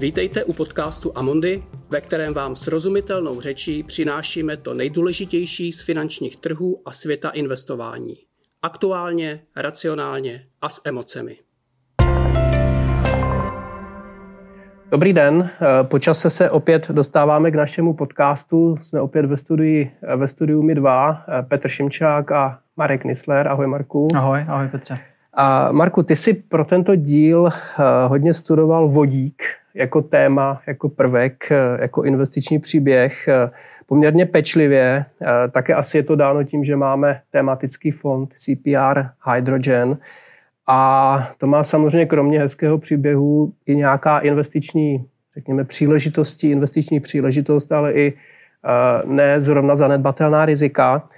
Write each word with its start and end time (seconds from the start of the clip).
Vítejte 0.00 0.44
u 0.44 0.52
podcastu 0.52 1.12
Amondy, 1.14 1.62
ve 1.90 2.00
kterém 2.00 2.34
vám 2.34 2.56
srozumitelnou 2.56 3.40
řečí 3.40 3.82
přinášíme 3.82 4.56
to 4.56 4.74
nejdůležitější 4.74 5.72
z 5.72 5.82
finančních 5.82 6.36
trhů 6.36 6.82
a 6.84 6.92
světa 6.92 7.30
investování. 7.30 8.14
Aktuálně, 8.62 9.40
racionálně 9.56 10.42
a 10.62 10.68
s 10.68 10.80
emocemi. 10.84 11.36
Dobrý 14.90 15.12
den, 15.12 15.50
po 15.82 15.98
čase 15.98 16.30
se 16.30 16.50
opět 16.50 16.90
dostáváme 16.90 17.50
k 17.50 17.54
našemu 17.54 17.94
podcastu. 17.94 18.78
Jsme 18.82 19.00
opět 19.00 19.26
ve 19.26 19.36
studiu, 19.36 19.88
ve 20.16 20.28
studiu 20.28 20.62
My 20.62 20.74
2, 20.74 21.24
Petr 21.48 21.68
Šimčák 21.68 22.32
a 22.32 22.58
Marek 22.76 23.04
Nisler. 23.04 23.48
Ahoj 23.48 23.66
Marku. 23.66 24.08
Ahoj, 24.16 24.44
ahoj 24.48 24.68
Petře. 24.68 24.98
A 25.34 25.72
Marku, 25.72 26.02
ty 26.02 26.16
jsi 26.16 26.34
pro 26.34 26.64
tento 26.64 26.94
díl 26.94 27.48
eh, 27.48 27.82
hodně 28.06 28.34
studoval 28.34 28.88
vodík 28.88 29.42
jako 29.76 30.02
téma, 30.02 30.60
jako 30.66 30.88
prvek, 30.88 31.52
eh, 31.52 31.78
jako 31.80 32.02
investiční 32.02 32.58
příběh 32.58 33.28
eh, 33.28 33.50
poměrně 33.86 34.26
pečlivě. 34.26 35.04
Také 35.50 35.74
asi 35.74 35.96
je 35.96 36.02
to 36.02 36.16
dáno 36.16 36.44
tím, 36.44 36.64
že 36.64 36.76
máme 36.76 37.20
tematický 37.30 37.90
fond 37.90 38.32
CPR 38.36 39.02
Hydrogen. 39.32 39.98
A 40.66 41.28
to 41.38 41.46
má 41.46 41.64
samozřejmě 41.64 42.06
kromě 42.06 42.38
hezkého 42.38 42.78
příběhu 42.78 43.52
i 43.66 43.76
nějaká 43.76 44.18
investiční, 44.18 45.06
řekněme, 45.34 45.64
příležitosti, 45.64 46.50
investiční 46.50 47.00
příležitost, 47.00 47.72
ale 47.72 47.92
i 47.92 48.12
ne 49.04 49.40
zrovna 49.40 49.76
zanedbatelná 49.76 50.46
rizika. 50.46 51.08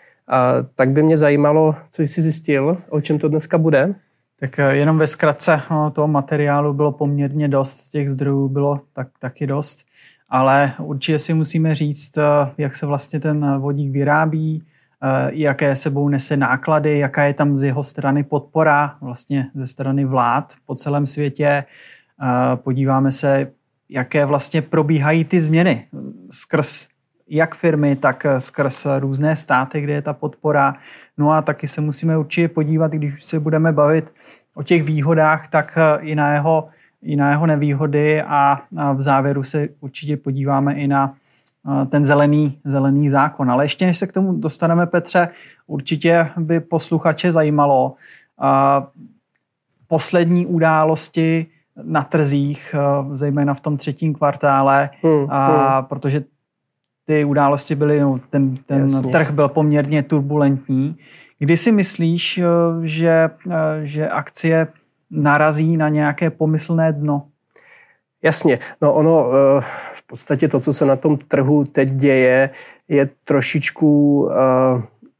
Tak 0.74 0.90
by 0.90 1.02
mě 1.02 1.16
zajímalo, 1.16 1.74
co 1.90 2.02
jsi 2.02 2.22
zjistil, 2.22 2.76
o 2.88 3.00
čem 3.00 3.18
to 3.18 3.28
dneska 3.28 3.58
bude. 3.58 3.94
Tak 4.40 4.58
eh, 4.58 4.76
jenom 4.76 4.98
ve 4.98 5.06
zkratce 5.06 5.62
no, 5.70 5.90
toho 5.90 6.08
materiálu 6.08 6.72
bylo 6.72 6.92
poměrně 6.92 7.48
dost, 7.48 7.88
těch 7.88 8.10
zdrojů 8.10 8.48
bylo 8.48 8.80
tak, 8.92 9.08
taky 9.18 9.46
dost, 9.46 9.86
ale 10.30 10.72
určitě 10.78 11.18
si 11.18 11.34
musíme 11.34 11.74
říct, 11.74 12.18
eh, 12.18 12.22
jak 12.58 12.74
se 12.74 12.86
vlastně 12.86 13.20
ten 13.20 13.58
vodík 13.58 13.92
vyrábí, 13.92 14.62
eh, 15.02 15.30
jaké 15.32 15.76
sebou 15.76 16.08
nese 16.08 16.36
náklady, 16.36 16.98
jaká 16.98 17.24
je 17.24 17.34
tam 17.34 17.56
z 17.56 17.62
jeho 17.62 17.82
strany 17.82 18.24
podpora 18.24 18.96
vlastně 19.00 19.50
ze 19.54 19.66
strany 19.66 20.04
vlád 20.04 20.54
po 20.66 20.74
celém 20.74 21.06
světě. 21.06 21.64
Podíváme 22.54 23.12
se, 23.12 23.50
jaké 23.88 24.24
vlastně 24.24 24.62
probíhají 24.62 25.24
ty 25.24 25.40
změny 25.40 25.86
skrz 26.30 26.88
jak 27.28 27.54
firmy, 27.54 27.96
tak 27.96 28.26
skrz 28.38 28.86
různé 28.98 29.36
státy, 29.36 29.80
kde 29.80 29.92
je 29.92 30.02
ta 30.02 30.12
podpora. 30.12 30.74
No 31.18 31.32
a 31.32 31.42
taky 31.42 31.66
se 31.66 31.80
musíme 31.80 32.18
určitě 32.18 32.48
podívat, 32.48 32.92
když 32.92 33.14
už 33.14 33.24
se 33.24 33.40
budeme 33.40 33.72
bavit 33.72 34.12
o 34.54 34.62
těch 34.62 34.82
výhodách, 34.82 35.48
tak 35.48 35.78
i 36.00 36.14
na 36.14 36.32
jeho, 36.32 36.68
i 37.02 37.16
na 37.16 37.30
jeho 37.30 37.46
nevýhody 37.46 38.22
a 38.22 38.60
v 38.94 39.02
závěru 39.02 39.42
se 39.42 39.68
určitě 39.80 40.16
podíváme 40.16 40.74
i 40.74 40.86
na 40.88 41.14
ten 41.90 42.04
zelený, 42.04 42.58
zelený 42.64 43.08
zákon. 43.08 43.50
Ale 43.50 43.64
ještě 43.64 43.86
než 43.86 43.98
se 43.98 44.06
k 44.06 44.12
tomu 44.12 44.32
dostaneme, 44.32 44.86
Petře, 44.86 45.28
určitě 45.66 46.28
by 46.36 46.60
posluchače 46.60 47.32
zajímalo 47.32 47.94
poslední 49.88 50.46
události 50.46 51.46
na 51.82 52.02
trzích, 52.02 52.74
zejména 53.12 53.54
v 53.54 53.60
tom 53.60 53.76
třetím 53.76 54.14
kvartále, 54.14 54.90
hmm, 55.02 55.26
a, 55.30 55.78
hmm. 55.78 55.86
protože 55.86 56.24
ty 57.08 57.24
události 57.24 57.74
byly, 57.74 58.00
no, 58.00 58.20
ten, 58.30 58.56
ten 58.56 58.86
trh 59.12 59.30
byl 59.30 59.48
poměrně 59.48 60.02
turbulentní. 60.02 60.96
Kdy 61.38 61.56
si 61.56 61.72
myslíš, 61.72 62.38
eh, 62.38 62.44
že, 62.82 63.30
eh, 63.50 63.80
že 63.82 64.08
akcie 64.08 64.66
narazí 65.10 65.76
na 65.76 65.88
nějaké 65.88 66.30
pomyslné 66.30 66.92
dno? 66.92 67.22
Jasně, 68.22 68.58
no 68.82 68.94
ono 68.94 69.30
eh, 69.32 69.64
v 69.94 70.06
podstatě 70.06 70.48
to, 70.48 70.60
co 70.60 70.72
se 70.72 70.86
na 70.86 70.96
tom 70.96 71.16
trhu 71.16 71.64
teď 71.64 71.88
děje, 71.88 72.50
je 72.88 73.08
trošičku 73.24 74.28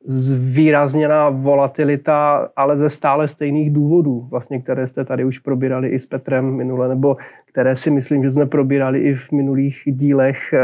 zvýrazněná 0.05 1.29
volatilita, 1.31 2.49
ale 2.57 2.77
ze 2.77 2.89
stále 2.89 3.29
stejných 3.29 3.73
důvodů, 3.73 4.27
vlastně, 4.31 4.61
které 4.61 4.87
jste 4.87 5.05
tady 5.05 5.25
už 5.25 5.39
probírali 5.39 5.89
i 5.89 5.99
s 5.99 6.07
Petrem 6.07 6.57
minule, 6.57 6.89
nebo 6.89 7.17
které 7.47 7.77
si 7.77 7.91
myslím, 7.91 8.23
že 8.23 8.31
jsme 8.31 8.47
probírali 8.47 8.99
i 8.99 9.15
v 9.15 9.33
minulých 9.33 9.83
dílech. 9.87 10.55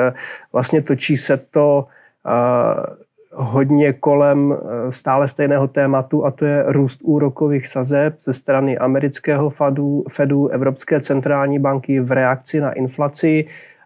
Vlastně 0.52 0.82
točí 0.82 1.16
se 1.16 1.36
to 1.36 1.86
hodně 3.32 3.92
kolem 3.92 4.56
stále 4.88 5.28
stejného 5.28 5.68
tématu 5.68 6.26
a 6.26 6.30
to 6.30 6.44
je 6.44 6.64
růst 6.66 7.00
úrokových 7.02 7.68
sazeb 7.68 8.14
ze 8.22 8.32
strany 8.32 8.78
amerického 8.78 9.50
Fedu, 9.50 10.04
Fedu 10.10 10.48
Evropské 10.48 11.00
centrální 11.00 11.58
banky 11.58 12.00
v 12.00 12.12
reakci 12.12 12.60
na 12.60 12.72
inflaci 12.72 13.44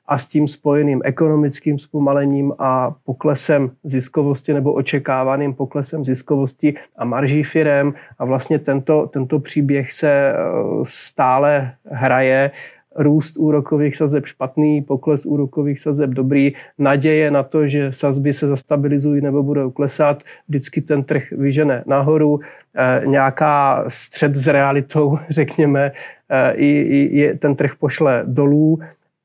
a 0.08 0.18
s 0.18 0.26
tím 0.26 0.48
spojeným 0.48 1.00
ekonomickým 1.04 1.78
zpomalením 1.78 2.52
a 2.58 2.94
poklesem 3.04 3.70
ziskovosti 3.84 4.52
nebo 4.54 4.72
očekávaným 4.72 5.54
poklesem 5.54 6.04
ziskovosti 6.04 6.74
a 6.96 7.04
marží 7.04 7.42
firem. 7.42 7.94
A 8.18 8.24
vlastně 8.24 8.58
tento, 8.58 9.06
tento 9.12 9.38
příběh 9.38 9.92
se 9.92 10.10
eh, 10.10 10.34
stále 10.82 11.72
hraje. 11.84 12.50
Růst 12.96 13.36
úrokových 13.36 13.96
sazeb 13.96 14.26
špatný, 14.26 14.82
pokles 14.82 15.26
úrokových 15.26 15.80
sazeb 15.80 16.10
dobrý, 16.10 16.52
naděje 16.78 17.30
na 17.30 17.42
to, 17.42 17.68
že 17.68 17.92
sazby 17.92 18.32
se 18.32 18.48
zastabilizují 18.48 19.20
nebo 19.20 19.42
budou 19.42 19.70
klesat, 19.70 20.22
vždycky 20.48 20.80
ten 20.80 21.04
trh 21.04 21.22
vyžene 21.32 21.84
nahoru, 21.86 22.40
eh, 22.74 23.02
nějaká 23.06 23.84
střed 23.88 24.36
s 24.36 24.46
realitou, 24.46 25.18
řekněme, 25.30 25.92
eh, 26.28 26.52
i, 26.52 26.68
i 27.02 27.38
ten 27.38 27.56
trh 27.56 27.72
pošle 27.78 28.22
dolů. 28.26 28.78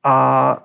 A 0.04 0.58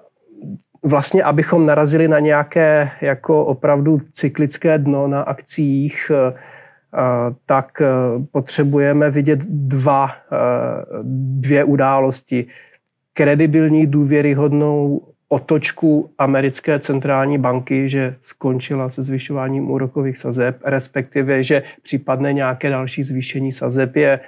vlastně, 0.82 1.22
abychom 1.22 1.66
narazili 1.66 2.08
na 2.08 2.18
nějaké 2.18 2.90
jako 3.00 3.44
opravdu 3.44 4.00
cyklické 4.12 4.78
dno 4.78 5.08
na 5.08 5.22
akcích, 5.22 6.10
eh, 6.14 6.34
tak 7.46 7.82
potřebujeme 8.32 9.10
vidět 9.10 9.38
dva, 9.48 10.10
dvě 11.40 11.64
události. 11.64 12.46
Kredibilní, 13.14 13.86
důvěryhodnou 13.86 15.02
otočku 15.28 16.10
americké 16.18 16.78
centrální 16.78 17.38
banky, 17.38 17.88
že 17.88 18.14
skončila 18.22 18.88
se 18.88 19.02
zvyšováním 19.02 19.70
úrokových 19.70 20.18
sazeb, 20.18 20.56
respektive, 20.64 21.44
že 21.44 21.62
případné 21.82 22.32
nějaké 22.32 22.70
další 22.70 23.04
zvýšení 23.04 23.52
sazeb 23.52 23.96
je 23.96 24.20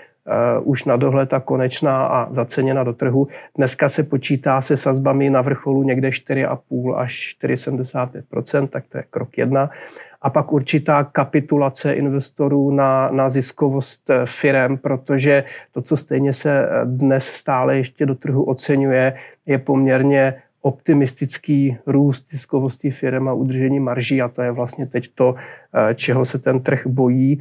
už 0.62 0.84
na 0.84 0.96
dohled 0.96 1.32
a 1.32 1.40
konečná 1.40 2.06
a 2.06 2.32
zaceněna 2.32 2.84
do 2.84 2.92
trhu. 2.92 3.28
Dneska 3.56 3.88
se 3.88 4.02
počítá 4.02 4.60
se 4.60 4.76
sazbami 4.76 5.30
na 5.30 5.42
vrcholu 5.42 5.82
někde 5.82 6.08
4,5 6.08 6.94
až 6.96 7.36
4,75% 7.42 8.68
tak 8.68 8.84
to 8.88 8.98
je 8.98 9.04
krok 9.10 9.38
jedna 9.38 9.70
a 10.22 10.30
pak 10.30 10.52
určitá 10.52 11.04
kapitulace 11.04 11.92
investorů 11.92 12.70
na, 12.70 13.10
na 13.10 13.30
ziskovost 13.30 14.10
eh, 14.10 14.26
firem, 14.26 14.78
protože 14.78 15.44
to, 15.72 15.82
co 15.82 15.96
stejně 15.96 16.32
se 16.32 16.62
eh, 16.62 16.68
dnes 16.84 17.24
stále 17.24 17.76
ještě 17.76 18.06
do 18.06 18.14
trhu 18.14 18.44
oceňuje, 18.44 19.16
je 19.46 19.58
poměrně 19.58 20.34
optimistický 20.62 21.76
růst 21.86 22.30
ziskovosti 22.30 22.90
firm 22.90 23.28
a 23.28 23.32
udržení 23.32 23.80
marží 23.80 24.22
a 24.22 24.28
to 24.28 24.42
je 24.42 24.50
vlastně 24.50 24.86
teď 24.86 25.10
to, 25.14 25.34
eh, 25.74 25.94
čeho 25.94 26.24
se 26.24 26.38
ten 26.38 26.60
trh 26.60 26.86
bojí. 26.86 27.40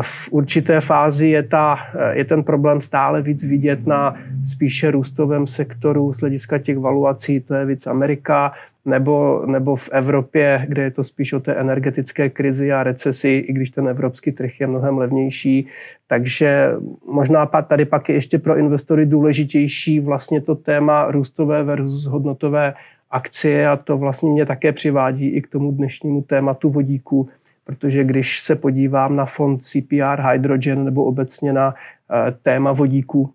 V 0.00 0.28
určité 0.30 0.80
fázi 0.80 1.28
je, 1.28 1.42
ta, 1.42 1.78
je 2.12 2.24
ten 2.24 2.42
problém 2.42 2.80
stále 2.80 3.22
víc 3.22 3.44
vidět 3.44 3.86
na 3.86 4.14
spíše 4.44 4.90
růstovém 4.90 5.46
sektoru 5.46 6.14
z 6.14 6.20
hlediska 6.20 6.58
těch 6.58 6.78
valuací, 6.78 7.40
to 7.40 7.54
je 7.54 7.66
víc 7.66 7.86
Amerika, 7.86 8.52
nebo, 8.84 9.42
nebo 9.46 9.76
v 9.76 9.88
Evropě, 9.92 10.64
kde 10.68 10.82
je 10.82 10.90
to 10.90 11.04
spíš 11.04 11.32
o 11.32 11.40
té 11.40 11.54
energetické 11.54 12.30
krizi 12.30 12.72
a 12.72 12.82
recesi, 12.82 13.28
i 13.28 13.52
když 13.52 13.70
ten 13.70 13.88
evropský 13.88 14.32
trh 14.32 14.60
je 14.60 14.66
mnohem 14.66 14.98
levnější. 14.98 15.66
Takže 16.06 16.70
možná 17.12 17.46
tady 17.46 17.84
pak 17.84 18.08
je 18.08 18.14
ještě 18.14 18.38
pro 18.38 18.56
investory 18.56 19.06
důležitější 19.06 20.00
vlastně 20.00 20.40
to 20.40 20.54
téma 20.54 21.10
růstové 21.10 21.62
versus 21.62 22.04
hodnotové 22.04 22.74
akcie 23.10 23.68
a 23.68 23.76
to 23.76 23.98
vlastně 23.98 24.30
mě 24.30 24.46
také 24.46 24.72
přivádí 24.72 25.28
i 25.28 25.42
k 25.42 25.48
tomu 25.48 25.72
dnešnímu 25.72 26.22
tématu 26.22 26.70
vodíku, 26.70 27.28
protože 27.64 28.04
když 28.04 28.40
se 28.40 28.56
podívám 28.56 29.16
na 29.16 29.24
fond 29.24 29.64
CPR 29.64 30.20
Hydrogen 30.30 30.84
nebo 30.84 31.04
obecně 31.04 31.52
na 31.52 31.74
eh, 31.74 32.34
téma 32.42 32.72
vodíku, 32.72 33.30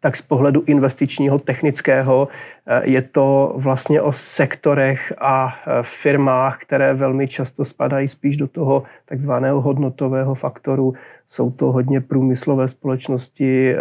tak 0.00 0.16
z 0.16 0.22
pohledu 0.22 0.62
investičního, 0.66 1.38
technického 1.38 2.28
eh, 2.66 2.80
je 2.84 3.02
to 3.02 3.52
vlastně 3.56 4.00
o 4.00 4.12
sektorech 4.12 5.12
a 5.18 5.54
eh, 5.54 5.70
firmách, 5.82 6.58
které 6.62 6.94
velmi 6.94 7.28
často 7.28 7.64
spadají 7.64 8.08
spíš 8.08 8.36
do 8.36 8.48
toho 8.48 8.82
takzvaného 9.06 9.60
hodnotového 9.60 10.34
faktoru. 10.34 10.94
Jsou 11.26 11.50
to 11.50 11.72
hodně 11.72 12.00
průmyslové 12.00 12.68
společnosti, 12.68 13.74
eh, 13.74 13.78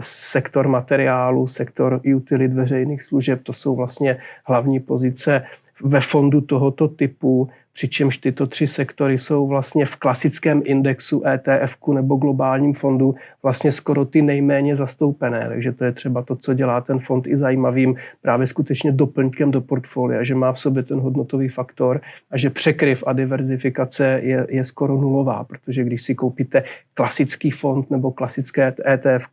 sektor 0.00 0.68
materiálu, 0.68 1.46
sektor 1.46 2.00
utility 2.16 2.54
veřejných 2.54 3.02
služeb, 3.02 3.40
to 3.42 3.52
jsou 3.52 3.76
vlastně 3.76 4.18
hlavní 4.44 4.80
pozice 4.80 5.42
ve 5.82 6.00
fondu 6.00 6.40
tohoto 6.40 6.88
typu 6.88 7.50
přičemž 7.72 8.18
tyto 8.18 8.46
tři 8.46 8.66
sektory 8.66 9.18
jsou 9.18 9.46
vlastně 9.46 9.86
v 9.86 9.96
klasickém 9.96 10.62
indexu 10.64 11.22
ETF 11.26 11.76
nebo 11.94 12.16
globálním 12.16 12.74
fondu 12.74 13.14
vlastně 13.42 13.72
skoro 13.72 14.04
ty 14.04 14.22
nejméně 14.22 14.76
zastoupené. 14.76 15.48
Takže 15.48 15.72
to 15.72 15.84
je 15.84 15.92
třeba 15.92 16.22
to, 16.22 16.36
co 16.36 16.54
dělá 16.54 16.80
ten 16.80 16.98
fond 16.98 17.26
i 17.26 17.36
zajímavým 17.36 17.96
právě 18.22 18.46
skutečně 18.46 18.92
doplňkem 18.92 19.50
do 19.50 19.60
portfolia, 19.60 20.24
že 20.24 20.34
má 20.34 20.52
v 20.52 20.60
sobě 20.60 20.82
ten 20.82 21.00
hodnotový 21.00 21.48
faktor 21.48 22.00
a 22.30 22.38
že 22.38 22.50
překryv 22.50 23.04
a 23.06 23.12
diverzifikace 23.12 24.20
je, 24.22 24.46
je 24.48 24.64
skoro 24.64 24.96
nulová, 24.96 25.44
protože 25.44 25.84
když 25.84 26.02
si 26.02 26.14
koupíte 26.14 26.64
klasický 26.94 27.50
fond 27.50 27.90
nebo 27.90 28.10
klasické 28.10 28.74
ETF, 28.86 29.26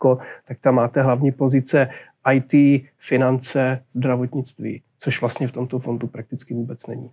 tak 0.47 0.57
tam 0.61 0.75
máte 0.75 1.01
hlavní 1.01 1.31
pozice 1.31 1.89
IT, 2.33 2.83
finance, 2.99 3.79
zdravotnictví, 3.93 4.81
což 4.99 5.21
vlastně 5.21 5.47
v 5.47 5.51
tomto 5.51 5.79
fondu 5.79 6.07
prakticky 6.07 6.53
vůbec 6.53 6.87
není. 6.87 7.09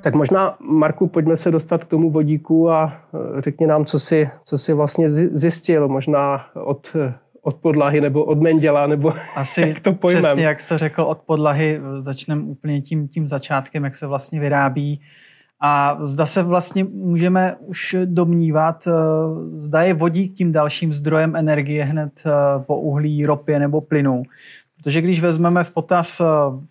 Tak 0.00 0.14
možná, 0.14 0.56
Marku, 0.60 1.06
pojďme 1.06 1.36
se 1.36 1.50
dostat 1.50 1.84
k 1.84 1.88
tomu 1.88 2.10
vodíku 2.10 2.70
a 2.70 2.92
e, 3.38 3.40
řekni 3.40 3.66
nám, 3.66 3.84
co 3.84 3.98
si, 3.98 4.30
co 4.44 4.58
si 4.58 4.72
vlastně 4.72 5.10
zjistil, 5.10 5.88
možná 5.88 6.46
od, 6.54 6.96
od 7.42 7.56
podlahy 7.56 8.00
nebo 8.00 8.24
od 8.24 8.40
Menděla, 8.40 8.86
nebo 8.86 9.12
Asi 9.34 9.60
jak 9.60 9.80
to 9.80 9.92
pojmem. 9.92 10.22
přesně, 10.22 10.44
jak 10.44 10.60
jste 10.60 10.78
řekl, 10.78 11.02
od 11.02 11.18
podlahy 11.18 11.80
začneme 12.00 12.42
úplně 12.42 12.80
tím, 12.80 13.08
tím 13.08 13.28
začátkem, 13.28 13.84
jak 13.84 13.94
se 13.94 14.06
vlastně 14.06 14.40
vyrábí. 14.40 15.00
A 15.62 15.98
zda 16.02 16.26
se 16.26 16.42
vlastně 16.42 16.84
můžeme 16.84 17.56
už 17.60 17.96
domnívat, 18.04 18.86
e, 18.86 18.90
zda 19.52 19.82
je 19.82 19.94
vodík 19.94 20.34
tím 20.34 20.52
dalším 20.52 20.92
zdrojem 20.92 21.36
energie 21.36 21.84
hned 21.84 22.12
e, 22.26 22.30
po 22.64 22.76
uhlí, 22.76 23.26
ropě 23.26 23.58
nebo 23.58 23.80
plynu. 23.80 24.22
Protože 24.82 25.00
když 25.00 25.20
vezmeme 25.20 25.64
v 25.64 25.70
potaz 25.70 26.20
eh, 26.20 26.24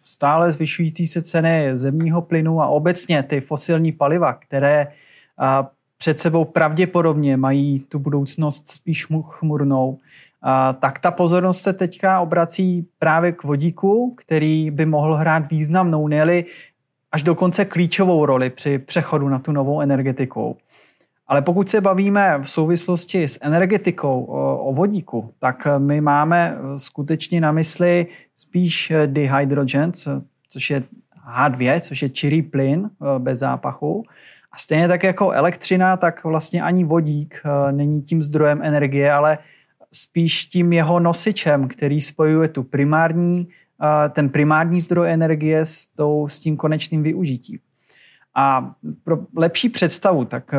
stále 0.03 0.51
zvyšující 0.51 1.07
se 1.07 1.21
ceny 1.21 1.71
zemního 1.73 2.21
plynu 2.21 2.61
a 2.61 2.67
obecně 2.67 3.23
ty 3.23 3.41
fosilní 3.41 3.91
paliva, 3.91 4.33
které 4.33 4.81
eh, 4.81 5.67
před 5.97 6.19
sebou 6.19 6.45
pravděpodobně 6.45 7.37
mají 7.37 7.79
tu 7.79 7.99
budoucnost 7.99 8.67
spíš 8.67 9.07
chmurnou, 9.23 9.97
eh, 9.97 10.73
tak 10.79 10.99
ta 10.99 11.11
pozornost 11.11 11.63
se 11.63 11.73
teďka 11.73 12.19
obrací 12.19 12.87
právě 12.99 13.31
k 13.31 13.43
vodíku, 13.43 14.15
který 14.17 14.71
by 14.71 14.85
mohl 14.85 15.15
hrát 15.15 15.49
významnou, 15.51 16.07
ne 16.07 16.43
až 17.11 17.23
dokonce 17.23 17.65
klíčovou 17.65 18.25
roli 18.25 18.49
při 18.49 18.79
přechodu 18.79 19.29
na 19.29 19.39
tu 19.39 19.51
novou 19.51 19.81
energetiku. 19.81 20.57
Ale 21.29 21.41
pokud 21.41 21.69
se 21.69 21.81
bavíme 21.81 22.39
v 22.41 22.51
souvislosti 22.51 23.23
s 23.23 23.39
energetikou 23.41 24.23
o, 24.23 24.73
vodíku, 24.73 25.33
tak 25.39 25.67
my 25.77 26.01
máme 26.01 26.57
skutečně 26.77 27.41
na 27.41 27.51
mysli 27.51 28.07
spíš 28.35 28.93
dihydrogen, 29.05 29.91
což 30.49 30.69
je 30.69 30.83
H2, 31.35 31.79
což 31.79 32.01
je 32.01 32.09
čirý 32.09 32.41
plyn 32.41 32.89
bez 33.17 33.39
zápachu. 33.39 34.03
A 34.51 34.57
stejně 34.57 34.87
tak 34.87 35.03
jako 35.03 35.31
elektřina, 35.31 35.97
tak 35.97 36.23
vlastně 36.23 36.61
ani 36.61 36.83
vodík 36.83 37.41
není 37.71 38.01
tím 38.01 38.21
zdrojem 38.21 38.61
energie, 38.63 39.11
ale 39.11 39.37
spíš 39.91 40.45
tím 40.45 40.73
jeho 40.73 40.99
nosičem, 40.99 41.67
který 41.67 42.01
spojuje 42.01 42.47
tu 42.47 42.63
primární, 42.63 43.47
ten 44.09 44.29
primární 44.29 44.81
zdroj 44.81 45.11
energie 45.11 45.65
s, 45.65 45.85
tou, 45.85 46.27
s 46.27 46.39
tím 46.39 46.57
konečným 46.57 47.03
využitím. 47.03 47.59
A 48.35 48.71
pro 49.03 49.17
lepší 49.35 49.69
představu, 49.69 50.25
tak 50.25 50.53
eh, 50.53 50.57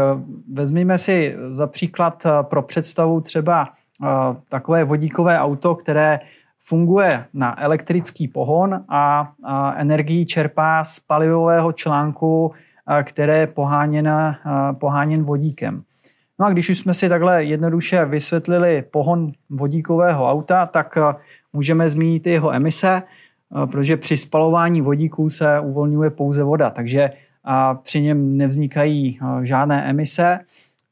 vezměme 0.53 0.99
si 0.99 1.37
za 1.51 1.67
příklad 1.67 2.27
eh, 2.27 2.31
pro 2.43 2.63
představu 2.63 3.21
třeba 3.21 3.69
eh, 3.69 4.07
takové 4.49 4.85
vodíkové 4.85 5.39
auto, 5.39 5.75
které 5.75 6.21
funguje 6.59 7.25
na 7.35 7.63
elektrický 7.63 8.29
pohon 8.29 8.85
a 8.89 9.33
energii 9.77 10.27
čerpá 10.27 10.85
z 10.85 11.01
palivového 11.01 11.73
článku, 11.73 12.53
které 13.03 13.39
je 13.39 13.47
poháněn, 13.47 14.37
poháněn 14.73 15.23
vodíkem. 15.23 15.83
No 16.39 16.47
a 16.47 16.51
když 16.51 16.71
už 16.71 16.79
jsme 16.79 16.95
si 16.95 17.09
takhle 17.09 17.45
jednoduše 17.45 18.05
vysvětlili 18.05 18.85
pohon 18.91 19.33
vodíkového 19.51 20.31
auta, 20.31 20.67
tak 20.67 20.99
můžeme 21.53 21.89
zmínit 21.89 22.27
jeho 22.27 22.55
emise, 22.55 23.03
protože 23.71 23.97
při 23.97 24.17
spalování 24.17 24.81
vodíků 24.81 25.31
se 25.31 25.61
uvolňuje 25.61 26.11
pouze 26.11 26.43
voda. 26.43 26.71
Takže 26.71 27.11
a 27.45 27.75
při 27.75 28.01
něm 28.01 28.37
nevznikají 28.37 29.19
eh, 29.23 29.47
žádné 29.47 29.91
emise. 29.91 30.39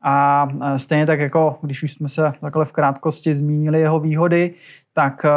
A 0.02 0.48
eh, 0.62 0.78
stejně 0.78 1.06
tak 1.06 1.20
jako, 1.20 1.58
když 1.62 1.82
už 1.82 1.92
jsme 1.92 2.08
se 2.08 2.32
takhle 2.40 2.64
v 2.64 2.72
krátkosti 2.72 3.34
zmínili 3.34 3.80
jeho 3.80 4.00
výhody, 4.00 4.54
tak 4.94 5.24
eh, 5.24 5.30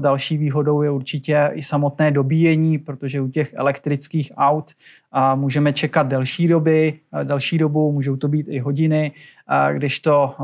další 0.00 0.38
výhodou 0.38 0.82
je 0.82 0.90
určitě 0.90 1.50
i 1.52 1.62
samotné 1.62 2.10
dobíjení, 2.10 2.78
protože 2.78 3.20
u 3.20 3.28
těch 3.28 3.54
elektrických 3.54 4.32
aut 4.36 4.72
můžeme 5.34 5.72
čekat 5.72 6.08
delší 6.08 6.48
doby, 6.48 6.98
delší 7.24 7.58
dobu, 7.58 7.92
můžou 7.92 8.16
to 8.16 8.28
být 8.28 8.46
i 8.48 8.58
hodiny, 8.58 9.12
když 9.72 10.00
to 10.00 10.34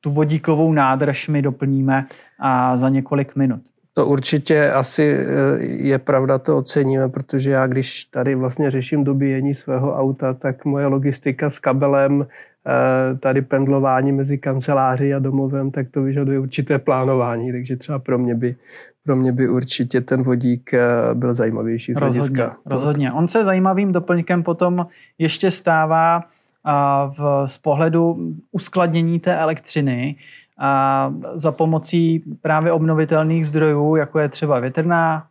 tu 0.00 0.10
vodíkovou 0.10 0.72
nádrž 0.72 1.28
my 1.28 1.42
doplníme 1.42 2.06
za 2.74 2.88
několik 2.88 3.36
minut. 3.36 3.60
To 3.98 4.06
určitě 4.06 4.72
asi 4.72 5.02
eh, 5.02 5.26
je 5.62 5.98
pravda, 5.98 6.38
to 6.38 6.56
oceníme, 6.56 7.08
protože 7.08 7.50
já 7.50 7.66
když 7.66 8.04
tady 8.04 8.34
vlastně 8.34 8.70
řeším 8.70 9.04
dobíjení 9.04 9.54
svého 9.54 9.94
auta, 9.94 10.34
tak 10.34 10.64
moje 10.64 10.86
logistika 10.86 11.50
s 11.50 11.58
kabelem, 11.58 12.26
eh, 12.26 13.16
tady 13.18 13.42
pendlování 13.42 14.12
mezi 14.12 14.38
kanceláří 14.38 15.14
a 15.14 15.18
domovem, 15.18 15.70
tak 15.70 15.86
to 15.90 16.02
vyžaduje 16.02 16.38
určité 16.38 16.78
plánování, 16.78 17.52
takže 17.52 17.76
třeba 17.76 17.98
pro 17.98 18.18
mě 18.18 18.34
by, 18.34 18.56
pro 19.04 19.16
mě 19.16 19.32
by 19.32 19.48
určitě 19.48 20.00
ten 20.00 20.22
vodík 20.22 20.74
eh, 20.74 20.80
byl 21.14 21.34
zajímavější 21.34 21.94
z 21.94 21.98
rozhodně, 21.98 22.46
rozhodně. 22.66 23.12
On 23.12 23.28
se 23.28 23.44
zajímavým 23.44 23.92
doplňkem 23.92 24.42
potom 24.42 24.86
ještě 25.18 25.50
stává 25.50 26.22
v, 27.18 27.42
z 27.46 27.58
pohledu 27.58 28.34
uskladnění 28.52 29.20
té 29.20 29.38
elektřiny, 29.38 30.16
a 30.58 31.12
za 31.34 31.52
pomocí 31.52 32.22
právě 32.40 32.72
obnovitelných 32.72 33.46
zdrojů, 33.46 33.96
jako 33.96 34.18
je 34.18 34.28
třeba 34.28 34.60
větrná 34.60 35.26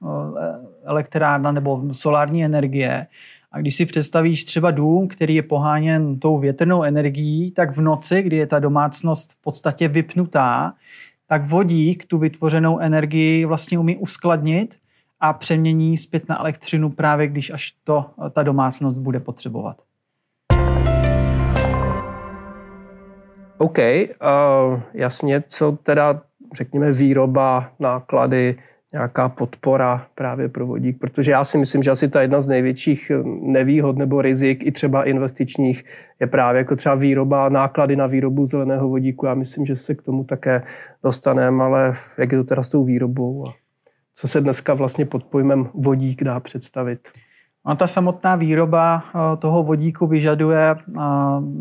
elektrárna 0.84 1.52
nebo 1.52 1.84
solární 1.92 2.46
energie. 2.46 3.08
A 3.52 3.60
když 3.60 3.76
si 3.76 3.86
představíš 3.86 4.44
třeba 4.44 4.72
dům, 4.72 5.08
který 5.08 5.36
je 5.36 5.44
poháněn 5.44 6.20
tou 6.20 6.38
větrnou 6.38 6.84
energií, 6.84 7.52
tak 7.52 7.78
v 7.78 7.82
noci, 7.82 8.22
kdy 8.22 8.38
je 8.38 8.48
ta 8.48 8.60
domácnost 8.60 9.32
v 9.32 9.42
podstatě 9.42 9.88
vypnutá, 9.88 10.74
tak 11.28 11.50
vodík 11.50 12.06
tu 12.06 12.18
vytvořenou 12.18 12.80
energii 12.80 13.46
vlastně 13.46 13.80
umí 13.80 13.98
uskladnit 13.98 14.76
a 15.20 15.34
přemění 15.34 15.98
zpět 15.98 16.30
na 16.30 16.40
elektřinu 16.40 16.90
právě 16.90 17.28
když 17.28 17.50
až 17.50 17.74
to 17.84 18.06
ta 18.32 18.44
domácnost 18.44 18.98
bude 18.98 19.20
potřebovat. 19.20 19.78
OK, 23.58 23.78
uh, 23.78 24.80
jasně, 24.94 25.44
co 25.48 25.78
teda, 25.84 26.22
řekněme, 26.54 26.92
výroba, 26.92 27.72
náklady, 27.80 28.56
nějaká 28.94 29.30
podpora 29.30 30.08
právě 30.16 30.50
pro 30.50 30.68
vodík, 30.68 31.00
protože 31.00 31.32
já 31.32 31.44
si 31.44 31.58
myslím, 31.58 31.84
že 31.84 31.92
asi 31.92 32.10
ta 32.10 32.22
jedna 32.22 32.42
z 32.42 32.48
největších 32.48 33.12
nevýhod 33.42 33.98
nebo 33.98 34.22
rizik 34.22 34.66
i 34.66 34.72
třeba 34.72 35.04
investičních 35.04 35.84
je 36.20 36.28
právě 36.28 36.60
jako 36.60 36.76
třeba 36.76 36.96
výroba, 36.96 37.50
náklady 37.50 37.96
na 37.96 38.08
výrobu 38.08 38.46
zeleného 38.46 38.90
vodíku. 38.90 39.26
Já 39.26 39.34
myslím, 39.34 39.66
že 39.66 39.76
se 39.76 39.96
k 39.96 40.02
tomu 40.02 40.24
také 40.24 40.64
dostaneme, 41.04 41.64
ale 41.64 41.94
jak 42.18 42.32
je 42.32 42.38
to 42.38 42.44
teda 42.44 42.64
s 42.64 42.70
tou 42.70 42.84
výrobou 42.84 43.48
a 43.48 43.54
co 44.16 44.28
se 44.28 44.42
dneska 44.42 44.74
vlastně 44.74 45.06
pod 45.06 45.24
pojmem 45.24 45.70
vodík 45.74 46.24
dá 46.24 46.40
představit? 46.40 47.00
A 47.68 47.76
ta 47.76 47.88
samotná 47.88 48.36
výroba 48.36 49.04
eh, 49.06 49.38
toho 49.38 49.64
vodíku 49.64 50.08
vyžaduje 50.08 50.76
eh, 50.76 51.02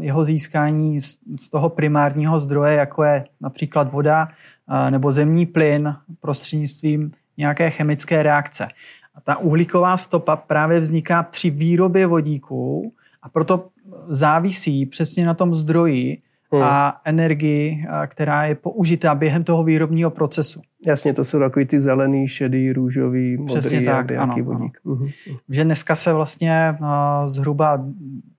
jeho 0.00 0.24
získání 0.24 1.00
z 1.40 1.48
toho 1.50 1.68
primárního 1.68 2.40
zdroje, 2.40 2.74
jako 2.74 3.04
je 3.04 3.24
například 3.40 3.92
voda 3.92 4.28
eh, 4.28 4.90
nebo 4.90 5.12
zemní 5.12 5.46
plyn 5.46 5.96
prostřednictvím 6.20 7.12
nějaké 7.36 7.70
chemické 7.70 8.22
reakce. 8.22 8.68
A 9.14 9.20
ta 9.20 9.36
uhlíková 9.36 9.96
stopa 9.96 10.36
právě 10.36 10.80
vzniká 10.80 11.22
při 11.22 11.50
výrobě 11.50 12.06
vodíku 12.06 12.92
a 13.22 13.28
proto 13.28 13.68
závisí 14.08 14.86
přesně 14.86 15.26
na 15.26 15.34
tom 15.34 15.54
zdroji, 15.54 16.18
hmm. 16.56 16.66
a 16.66 17.00
energii, 17.04 17.84
která 18.06 18.44
je 18.44 18.54
použitá 18.54 19.14
během 19.14 19.44
toho 19.44 19.64
výrobního 19.64 20.10
procesu. 20.10 20.60
Jasně, 20.86 21.14
to 21.14 21.24
jsou 21.24 21.38
takový 21.38 21.66
ty 21.66 21.80
zelený, 21.80 22.28
šedý, 22.28 22.72
růžový, 22.72 23.36
modrý 23.36 23.58
Přesně 23.58 23.80
tak, 23.80 24.12
ano, 24.12 24.36
vodík. 24.42 24.78
Ano. 24.86 24.94
Uh-huh. 24.94 25.12
Že 25.48 25.64
dneska 25.64 25.94
se 25.94 26.12
vlastně 26.12 26.76
uh, 26.80 26.86
zhruba 27.28 27.84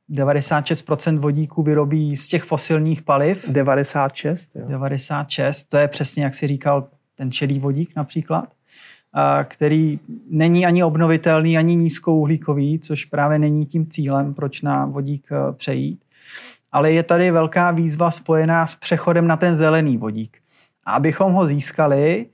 96% 0.09 1.19
vodíku 1.19 1.63
vyrobí 1.63 2.17
z 2.17 2.27
těch 2.27 2.43
fosilních 2.43 3.01
paliv. 3.01 3.49
96? 3.49 4.49
Jo. 4.55 4.65
96, 4.67 5.63
to 5.63 5.77
je 5.77 5.87
přesně, 5.87 6.23
jak 6.23 6.33
si 6.33 6.47
říkal, 6.47 6.87
ten 7.15 7.31
šedý 7.31 7.59
vodík 7.59 7.95
například, 7.95 8.49
který 9.43 9.99
není 10.29 10.65
ani 10.65 10.83
obnovitelný, 10.83 11.57
ani 11.57 11.75
nízkouhlíkový, 11.75 12.79
což 12.79 13.05
právě 13.05 13.39
není 13.39 13.65
tím 13.65 13.87
cílem, 13.89 14.33
proč 14.33 14.61
na 14.61 14.85
vodík 14.85 15.29
přejít 15.51 15.99
ale 16.71 16.91
je 16.91 17.03
tady 17.03 17.31
velká 17.31 17.71
výzva 17.71 18.11
spojená 18.11 18.65
s 18.65 18.75
přechodem 18.75 19.27
na 19.27 19.37
ten 19.37 19.55
zelený 19.55 19.97
vodík. 19.97 20.37
A 20.85 20.91
abychom 20.91 21.33
ho 21.33 21.47
získali, 21.47 22.25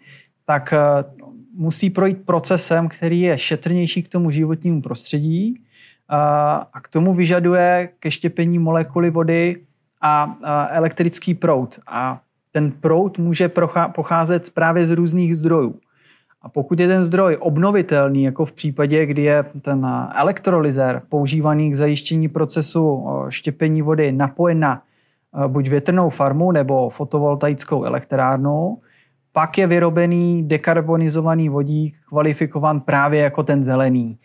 tak 0.45 0.73
eh, 0.73 0.77
musí 1.55 1.89
projít 1.89 2.25
procesem, 2.25 2.89
který 2.89 3.21
je 3.21 3.37
šetrnější 3.37 4.03
k 4.03 4.09
tomu 4.09 4.31
životnímu 4.31 4.81
prostředí 4.81 5.63
a 6.73 6.81
k 6.83 6.87
tomu 6.87 7.13
vyžaduje 7.13 7.89
ke 7.99 8.11
štěpení 8.11 8.59
molekuly 8.59 9.09
vody 9.09 9.57
a 10.01 10.37
elektrický 10.69 11.33
proud. 11.33 11.79
A 11.87 12.21
ten 12.51 12.71
proud 12.71 13.17
může 13.17 13.51
pocházet 13.95 14.49
právě 14.53 14.85
z 14.85 14.91
různých 14.91 15.37
zdrojů. 15.37 15.79
A 16.43 16.49
pokud 16.49 16.79
je 16.79 16.87
ten 16.87 17.03
zdroj 17.03 17.37
obnovitelný, 17.39 18.23
jako 18.23 18.45
v 18.45 18.51
případě, 18.51 19.05
kdy 19.05 19.21
je 19.21 19.45
ten 19.61 19.87
elektrolyzer 20.15 21.01
používaný 21.09 21.71
k 21.71 21.75
zajištění 21.75 22.27
procesu 22.27 23.05
štěpení 23.29 23.81
vody 23.81 24.11
napojen 24.11 24.59
na 24.59 24.81
buď 25.47 25.69
větrnou 25.69 26.09
farmu 26.09 26.51
nebo 26.51 26.89
fotovoltaickou 26.89 27.83
elektrárnu, 27.83 28.77
pak 29.31 29.57
je 29.57 29.67
vyrobený 29.67 30.43
dekarbonizovaný 30.47 31.49
vodík 31.49 31.95
kvalifikován 32.09 32.79
právě 32.79 33.21
jako 33.21 33.43
ten 33.43 33.63
zelený. 33.63 34.17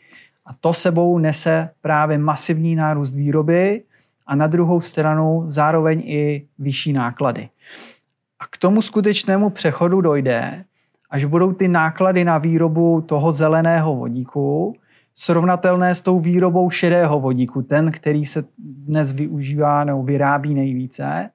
A 0.47 0.51
to 0.61 0.75
sebou 0.75 1.19
nese 1.19 1.71
právě 1.81 2.19
masivní 2.19 2.75
nárůst 2.75 3.15
výroby 3.15 3.83
a 4.27 4.35
na 4.35 4.47
druhou 4.47 4.81
stranu 4.81 5.43
zároveň 5.47 6.03
i 6.05 6.47
vyšší 6.59 6.93
náklady. 6.93 7.49
A 8.41 8.47
k 8.51 8.57
tomu 8.57 8.83
skutečnému 8.83 9.51
přechodu 9.51 10.01
dojde, 10.01 10.65
až 11.11 11.25
budou 11.25 11.53
ty 11.53 11.69
náklady 11.69 12.25
na 12.25 12.39
výrobu 12.39 13.01
toho 13.01 13.33
zeleného 13.33 13.97
vodíku 13.97 14.75
srovnatelné 15.15 15.95
s 15.95 16.01
tou 16.01 16.19
výrobou 16.19 16.71
šedého 16.71 17.21
vodíku, 17.21 17.63
ten, 17.63 17.91
který 17.91 18.27
se 18.27 18.45
dnes 18.59 19.13
využívá 19.13 19.85
nebo 19.85 20.03
vyrábí 20.03 20.55
nejvíce. 20.55 21.31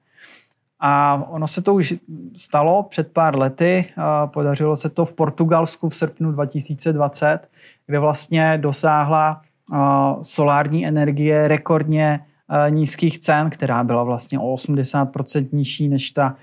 A 0.80 1.22
ono 1.28 1.46
se 1.46 1.62
to 1.62 1.74
už 1.74 1.94
stalo 2.36 2.82
před 2.82 3.12
pár 3.12 3.38
lety. 3.38 3.84
Podařilo 4.26 4.76
se 4.76 4.90
to 4.90 5.04
v 5.04 5.12
Portugalsku 5.12 5.88
v 5.88 5.96
srpnu 5.96 6.32
2020, 6.32 7.38
kde 7.86 7.98
vlastně 7.98 8.58
dosáhla 8.58 9.42
solární 10.22 10.86
energie 10.86 11.48
rekordně 11.48 12.20
nízkých 12.68 13.18
cen, 13.18 13.50
která 13.50 13.84
byla 13.84 14.02
vlastně 14.02 14.38
o 14.38 14.54
80% 14.54 15.48
nižší 15.52 15.88
než 15.88 16.10
ta 16.10 16.36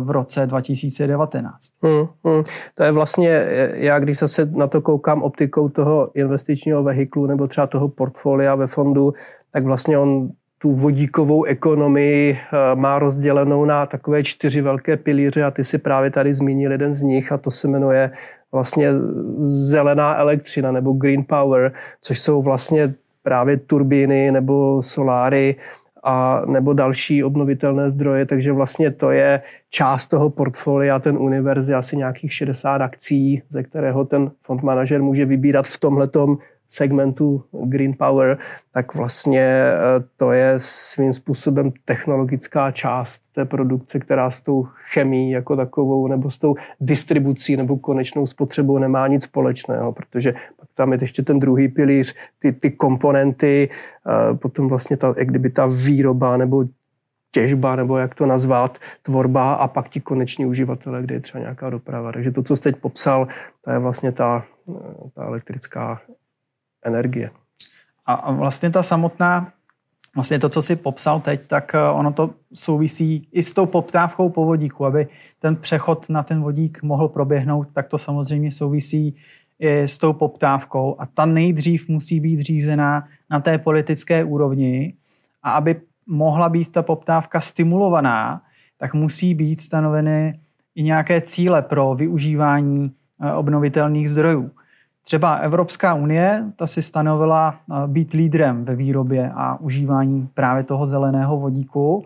v 0.00 0.10
roce 0.10 0.46
2019. 0.46 1.56
Hmm, 1.82 2.06
hmm. 2.24 2.42
To 2.74 2.82
je 2.82 2.92
vlastně, 2.92 3.46
já 3.74 3.98
když 3.98 4.18
zase 4.18 4.46
na 4.46 4.66
to 4.66 4.80
koukám 4.80 5.22
optikou 5.22 5.68
toho 5.68 6.10
investičního 6.14 6.82
vehiklu 6.82 7.26
nebo 7.26 7.46
třeba 7.46 7.66
toho 7.66 7.88
portfolia 7.88 8.54
ve 8.54 8.66
fondu, 8.66 9.14
tak 9.52 9.64
vlastně 9.64 9.98
on 9.98 10.30
tu 10.62 10.72
vodíkovou 10.72 11.44
ekonomii 11.44 12.38
eh, 12.38 12.74
má 12.74 12.98
rozdělenou 12.98 13.64
na 13.64 13.86
takové 13.86 14.22
čtyři 14.22 14.60
velké 14.60 14.96
pilíře 14.96 15.44
a 15.44 15.50
ty 15.50 15.64
si 15.64 15.78
právě 15.78 16.10
tady 16.10 16.34
zmínil 16.34 16.72
jeden 16.72 16.94
z 16.94 17.02
nich 17.02 17.32
a 17.32 17.38
to 17.38 17.50
se 17.50 17.68
jmenuje 17.68 18.10
vlastně 18.52 18.90
zelená 19.38 20.16
elektřina 20.16 20.72
nebo 20.72 20.92
green 20.92 21.24
power, 21.28 21.72
což 22.00 22.20
jsou 22.20 22.42
vlastně 22.42 22.94
právě 23.22 23.56
turbíny 23.56 24.32
nebo 24.32 24.82
soláry, 24.82 25.56
a 26.04 26.42
nebo 26.46 26.72
další 26.72 27.24
obnovitelné 27.24 27.90
zdroje, 27.90 28.26
takže 28.26 28.52
vlastně 28.52 28.90
to 28.90 29.10
je 29.10 29.42
část 29.70 30.06
toho 30.06 30.30
portfolia, 30.30 30.98
ten 30.98 31.16
univerz 31.18 31.68
je 31.68 31.74
asi 31.74 31.96
nějakých 31.96 32.34
60 32.34 32.82
akcí, 32.82 33.42
ze 33.50 33.62
kterého 33.62 34.04
ten 34.04 34.30
fond 34.42 34.62
manažer 34.62 35.02
může 35.02 35.24
vybírat 35.24 35.66
v 35.66 35.78
tomhletom 35.78 36.38
segmentu 36.72 37.44
Green 37.52 37.94
Power, 37.98 38.38
tak 38.72 38.94
vlastně 38.94 39.42
eh, 39.42 40.04
to 40.16 40.32
je 40.32 40.54
svým 40.56 41.12
způsobem 41.12 41.72
technologická 41.84 42.70
část 42.70 43.22
té 43.32 43.44
produkce, 43.44 43.98
která 43.98 44.30
s 44.30 44.40
tou 44.40 44.68
chemí 44.92 45.30
jako 45.30 45.56
takovou 45.56 46.06
nebo 46.06 46.30
s 46.30 46.38
tou 46.38 46.54
distribucí 46.80 47.56
nebo 47.56 47.76
konečnou 47.76 48.26
spotřebou 48.26 48.78
nemá 48.78 49.06
nic 49.06 49.22
společného, 49.22 49.92
protože 49.92 50.32
pak 50.32 50.68
tam 50.74 50.92
je 50.92 50.98
ještě 51.02 51.22
ten 51.22 51.40
druhý 51.40 51.68
pilíř, 51.68 52.14
ty, 52.38 52.52
ty 52.52 52.70
komponenty, 52.70 53.68
eh, 53.70 54.34
potom 54.34 54.68
vlastně 54.68 54.96
ta, 54.96 55.14
jak 55.16 55.28
kdyby 55.28 55.50
ta 55.50 55.66
výroba 55.66 56.36
nebo 56.36 56.64
těžba, 57.30 57.76
nebo 57.76 57.98
jak 57.98 58.14
to 58.14 58.26
nazvat, 58.26 58.78
tvorba 59.02 59.54
a 59.54 59.68
pak 59.68 59.88
ti 59.88 60.00
koneční 60.00 60.46
uživatelé, 60.46 61.02
kde 61.02 61.14
je 61.14 61.20
třeba 61.20 61.40
nějaká 61.40 61.70
doprava. 61.70 62.12
Takže 62.12 62.30
to, 62.30 62.42
co 62.42 62.56
jste 62.56 62.72
teď 62.72 62.80
popsal, 62.80 63.28
to 63.64 63.70
je 63.70 63.78
vlastně 63.78 64.12
ta, 64.12 64.44
eh, 64.68 65.10
ta 65.14 65.24
elektrická 65.24 66.00
energie. 66.82 67.30
A 68.06 68.32
vlastně 68.32 68.70
ta 68.70 68.82
samotná, 68.82 69.52
vlastně 70.14 70.38
to, 70.38 70.48
co 70.48 70.62
si 70.62 70.76
popsal 70.76 71.20
teď, 71.20 71.46
tak 71.46 71.74
eh, 71.74 71.78
ono 71.78 72.12
to 72.12 72.30
souvisí 72.54 73.28
i 73.32 73.42
s 73.42 73.52
tou 73.52 73.66
poptávkou 73.66 74.28
po 74.28 74.44
vodíku. 74.44 74.86
Aby 74.86 75.08
ten 75.38 75.56
přechod 75.56 76.08
na 76.08 76.22
ten 76.22 76.42
vodík 76.42 76.82
mohl 76.82 77.08
proběhnout, 77.08 77.68
tak 77.72 77.88
to 77.88 77.98
samozřejmě 77.98 78.50
souvisí 78.50 79.16
i 79.58 79.82
s 79.82 79.98
tou 79.98 80.12
poptávkou 80.12 80.96
a 80.98 81.06
ta 81.06 81.26
nejdřív 81.26 81.88
musí 81.88 82.20
být 82.20 82.40
řízená 82.40 83.08
na 83.30 83.40
té 83.40 83.58
politické 83.58 84.24
úrovni 84.24 84.94
a 85.42 85.50
aby 85.50 85.80
mohla 86.06 86.48
být 86.48 86.72
ta 86.72 86.82
poptávka 86.82 87.40
stimulovaná, 87.40 88.42
tak 88.78 88.94
musí 88.94 89.34
být 89.34 89.60
stanoveny 89.60 90.40
i 90.74 90.82
nějaké 90.82 91.20
cíle 91.20 91.62
pro 91.62 91.94
využívání 91.94 92.92
eh, 93.22 93.32
obnovitelných 93.32 94.10
zdrojů. 94.10 94.50
Třeba 95.04 95.34
Evropská 95.34 95.94
unie, 95.94 96.44
ta 96.56 96.66
si 96.66 96.82
stanovila 96.82 97.54
eh, 97.54 97.74
být 97.86 98.12
lídrem 98.12 98.64
ve 98.64 98.76
výrobě 98.76 99.32
a 99.34 99.60
užívání 99.60 100.28
právě 100.34 100.64
toho 100.64 100.86
zeleného 100.86 101.36
vodíku. 101.38 102.04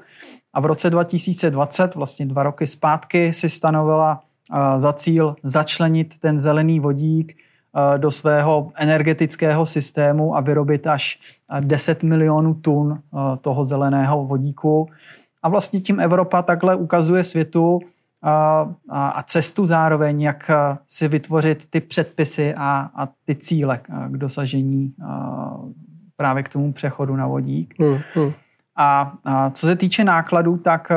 A 0.53 0.61
v 0.61 0.67
roce 0.67 0.91
2020, 0.91 1.95
vlastně 1.95 2.27
dva 2.27 2.43
roky 2.43 2.67
zpátky, 2.67 3.33
si 3.33 3.49
stanovila 3.49 4.21
eh, 4.21 4.81
za 4.81 4.93
cíl 4.93 5.37
začlenit 5.43 6.19
ten 6.19 6.39
zelený 6.39 6.81
vodík 6.81 7.37
eh, 7.37 7.99
do 7.99 8.11
svého 8.11 8.73
energetického 8.75 9.67
systému 9.67 10.37
a 10.37 10.41
vyrobit 10.41 10.87
až 10.87 11.19
10 11.61 12.03
milionů 12.03 12.55
tun 12.55 13.01
toho 13.41 13.65
zeleného 13.65 14.25
vodíku. 14.25 14.89
A 15.43 15.49
vlastně 15.49 15.81
tím 15.81 16.01
Evropa 16.01 16.43
takhle 16.43 16.77
ukazuje 16.77 17.23
světu, 17.23 17.81
a, 18.91 19.23
cestu 19.23 19.67
zároveň, 19.67 20.23
jak 20.23 20.51
si 20.89 21.09
vytvořit 21.09 21.71
ty 21.71 21.81
předpisy 21.81 22.55
a, 22.55 22.91
a 22.97 23.09
ty 23.25 23.35
cíle 23.35 23.81
k 24.09 24.17
dosažení 24.17 24.95
a, 25.07 25.57
právě 26.17 26.43
k 26.43 26.49
tomu 26.49 26.73
přechodu 26.73 27.17
na 27.17 27.27
vodík. 27.27 27.75
Hmm, 27.81 27.99
hmm. 28.15 28.33
A, 28.77 29.13
a 29.25 29.51
co 29.51 29.67
se 29.67 29.77
týče 29.77 30.05
nákladů, 30.05 30.57
tak 30.57 30.93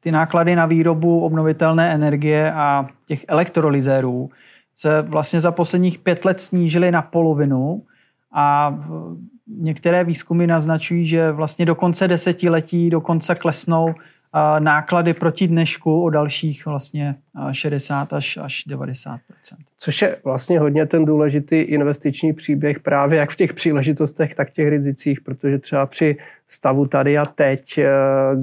ty 0.00 0.12
náklady 0.12 0.56
na 0.56 0.66
výrobu 0.66 1.20
obnovitelné 1.20 1.94
energie 1.94 2.52
a 2.52 2.86
těch 3.06 3.24
elektrolyzérů 3.28 4.30
se 4.76 5.02
vlastně 5.02 5.40
za 5.40 5.52
posledních 5.52 5.98
pět 5.98 6.24
let 6.24 6.40
snížily 6.40 6.90
na 6.90 7.02
polovinu 7.02 7.82
a 8.32 8.74
některé 9.46 10.04
výzkumy 10.04 10.46
naznačují, 10.46 11.06
že 11.06 11.32
vlastně 11.32 11.66
do 11.66 11.74
konce 11.74 12.08
desetiletí 12.08 12.90
dokonce 12.90 13.34
klesnou 13.34 13.94
náklady 14.58 15.14
proti 15.14 15.48
dnešku 15.48 16.02
o 16.02 16.10
dalších 16.10 16.66
vlastně 16.66 17.14
60 17.52 18.12
až, 18.12 18.36
až 18.36 18.62
90% 18.68 19.18
Což 19.78 20.02
je 20.02 20.16
vlastně 20.24 20.58
hodně 20.58 20.86
ten 20.86 21.04
důležitý 21.04 21.56
investiční 21.56 22.32
příběh 22.32 22.80
právě 22.80 23.18
jak 23.18 23.30
v 23.30 23.36
těch 23.36 23.54
příležitostech, 23.54 24.34
tak 24.34 24.50
v 24.50 24.52
těch 24.52 24.68
rizicích, 24.68 25.20
protože 25.20 25.58
třeba 25.58 25.86
při 25.86 26.16
stavu 26.48 26.86
tady 26.86 27.18
a 27.18 27.24
teď, 27.24 27.78
eh, 27.78 27.90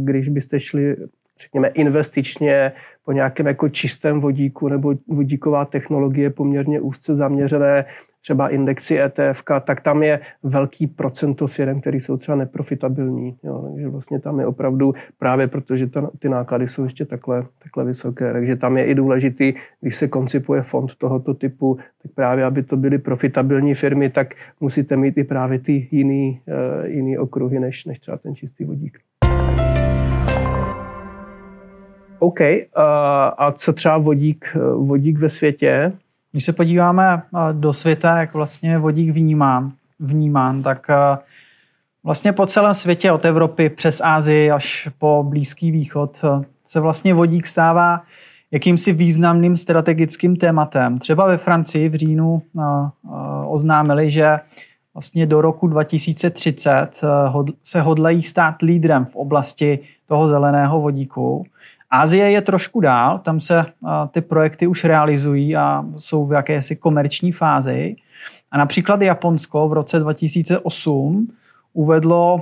když 0.04 0.30
byste 0.30 0.60
šli 0.60 0.96
řekněme 1.40 1.68
investičně 1.68 2.72
po 3.06 3.12
nějakém 3.12 3.48
jako 3.48 3.70
čistém 3.70 4.20
vodíku 4.20 4.68
nebo 4.68 4.94
vodíková 5.08 5.66
technologie 5.66 6.30
poměrně 6.30 6.82
úzce 6.82 7.16
zaměřené, 7.16 7.86
třeba 8.28 8.50
indexy 8.50 9.00
ETF, 9.00 9.44
tak 9.64 9.82
tam 9.82 10.04
je 10.04 10.20
velký 10.44 10.88
procento 10.88 11.48
firm, 11.48 11.82
které 11.82 11.98
jsou 11.98 12.18
třeba 12.18 12.36
neprofitabilní. 12.38 13.38
Jo. 13.44 13.62
Takže 13.66 13.88
vlastně 13.88 14.20
tam 14.20 14.40
je 14.40 14.46
opravdu 14.46 14.94
právě 15.20 15.48
protože 15.48 15.88
ta, 15.88 16.10
ty 16.20 16.30
náklady 16.30 16.68
jsou 16.68 16.84
ještě 16.84 17.06
takhle, 17.06 17.46
takhle 17.64 17.86
vysoké. 17.86 18.34
Takže 18.34 18.56
tam 18.56 18.78
je 18.78 18.86
i 18.86 18.96
důležitý, 18.96 19.54
když 19.82 19.96
se 19.96 20.08
koncipuje 20.08 20.62
fond 20.62 20.96
tohoto 20.96 21.34
typu, 21.34 21.78
tak 22.04 22.12
právě, 22.12 22.46
aby 22.46 22.64
to 22.64 22.78
byly 22.78 22.98
profitabilní 22.98 23.74
firmy, 23.74 24.10
tak 24.10 24.36
musíte 24.60 24.96
mít 24.98 25.18
i 25.18 25.24
právě 25.24 25.60
ty 25.60 25.88
jiný, 25.92 26.42
uh, 26.48 26.86
jiný 26.86 27.18
okruhy, 27.18 27.60
než, 27.60 27.86
než 27.86 28.00
třeba 28.00 28.18
ten 28.18 28.36
čistý 28.36 28.66
vodík. 28.66 29.00
OK. 32.20 32.40
Uh, 32.40 32.84
a 33.38 33.54
co 33.56 33.74
třeba 33.74 33.98
vodík, 33.98 34.58
vodík 34.76 35.20
ve 35.20 35.30
světě? 35.30 35.92
Když 36.38 36.46
se 36.46 36.54
podíváme 36.54 37.22
do 37.52 37.74
světa, 37.74 38.20
jak 38.20 38.34
vlastně 38.34 38.78
vodík 38.78 39.10
vnímám, 39.10 39.74
vnímám, 40.00 40.64
tak 40.64 40.88
vlastně 42.04 42.34
po 42.34 42.46
celém 42.46 42.74
světě 42.74 43.12
od 43.12 43.26
Evropy 43.26 43.70
přes 43.70 44.02
Ázii 44.02 44.52
až 44.52 44.90
po 45.00 45.26
Blízký 45.30 45.72
východ 45.72 46.26
se 46.66 46.80
vlastně 46.80 47.14
vodík 47.14 47.48
stává 47.48 48.02
jakýmsi 48.52 48.94
významným 48.94 49.56
strategickým 49.56 50.36
tématem. 50.36 50.98
Třeba 50.98 51.26
ve 51.28 51.38
Francii 51.38 51.90
v 51.90 51.96
říjnu 51.96 52.42
oznámili, 53.48 54.12
že 54.12 54.40
vlastně 54.94 55.26
do 55.26 55.42
roku 55.42 55.68
2030 55.68 57.02
se 57.64 57.82
hodlají 57.82 58.24
stát 58.24 58.62
lídrem 58.62 59.06
v 59.06 59.16
oblasti 59.16 59.80
toho 60.08 60.28
zeleného 60.28 60.82
vodíku 60.82 61.46
Ázie 61.90 62.32
je 62.32 62.42
trošku 62.42 62.80
dál, 62.80 63.20
tam 63.20 63.40
se 63.40 63.66
ty 64.12 64.22
projekty 64.22 64.68
už 64.68 64.84
realizují 64.84 65.56
a 65.56 65.86
jsou 65.98 66.26
v 66.26 66.34
jakési 66.34 66.76
komerční 66.76 67.32
fázi. 67.32 67.96
A 68.52 68.58
například 68.58 69.02
Japonsko 69.02 69.70
v 69.70 69.74
roce 69.74 70.00
2008 70.00 71.28
uvedlo 71.74 72.42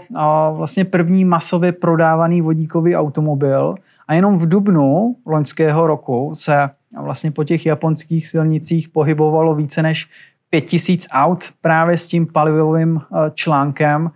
vlastně 0.52 0.86
první 0.86 1.26
masově 1.26 1.72
prodávaný 1.72 2.42
vodíkový 2.42 2.96
automobil 2.96 3.76
a 4.08 4.14
jenom 4.14 4.38
v 4.38 4.50
dubnu 4.50 5.16
loňského 5.26 5.88
roku 5.88 6.32
se 6.36 6.70
vlastně 7.02 7.32
po 7.32 7.44
těch 7.44 7.66
japonských 7.66 8.28
silnicích 8.28 8.90
pohybovalo 8.90 9.56
více 9.56 9.84
než 9.84 10.08
5000 10.50 11.08
aut 11.12 11.44
právě 11.62 11.98
s 11.98 12.08
tím 12.08 12.28
palivovým 12.28 13.02
článkem 13.34 14.12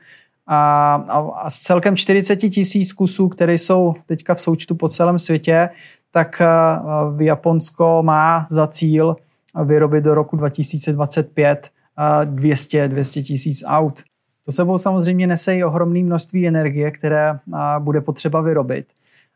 a, 0.51 0.94
a, 1.36 1.50
z 1.50 1.60
celkem 1.60 1.98
40 1.98 2.36
tisíc 2.36 2.94
kusů, 2.94 3.29
které 3.29 3.53
jsou 3.53 3.94
teďka 4.06 4.36
v 4.36 4.41
součtu 4.41 4.75
po 4.75 4.89
celém 4.89 5.20
světě, 5.20 5.70
tak 6.12 6.41
v 7.15 7.22
Japonsko 7.22 8.03
má 8.03 8.48
za 8.50 8.68
cíl 8.68 9.15
vyrobit 9.63 10.03
do 10.03 10.15
roku 10.15 10.36
2025 10.36 11.70
200 12.25 12.88
200 12.88 13.22
tisíc 13.22 13.63
aut. 13.68 14.03
To 14.46 14.51
sebou 14.51 14.77
samozřejmě 14.77 15.27
nese 15.27 15.56
i 15.56 15.63
ohromné 15.63 16.03
množství 16.03 16.48
energie, 16.48 16.91
které 16.91 17.39
bude 17.79 18.01
potřeba 18.01 18.41
vyrobit. 18.41 18.86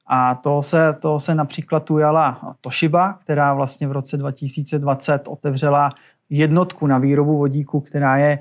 A 0.08 0.36
to 0.36 0.62
se, 0.62 0.96
to 1.00 1.20
se 1.20 1.36
například 1.36 1.92
ujala 1.92 2.56
Toshiba, 2.62 3.14
která 3.14 3.54
vlastně 3.54 3.88
v 3.88 3.92
roce 3.92 4.18
2020 4.18 5.28
otevřela 5.28 5.90
jednotku 6.30 6.88
na 6.88 6.98
výrobu 6.98 7.38
vodíku, 7.38 7.80
která 7.80 8.18
je 8.18 8.40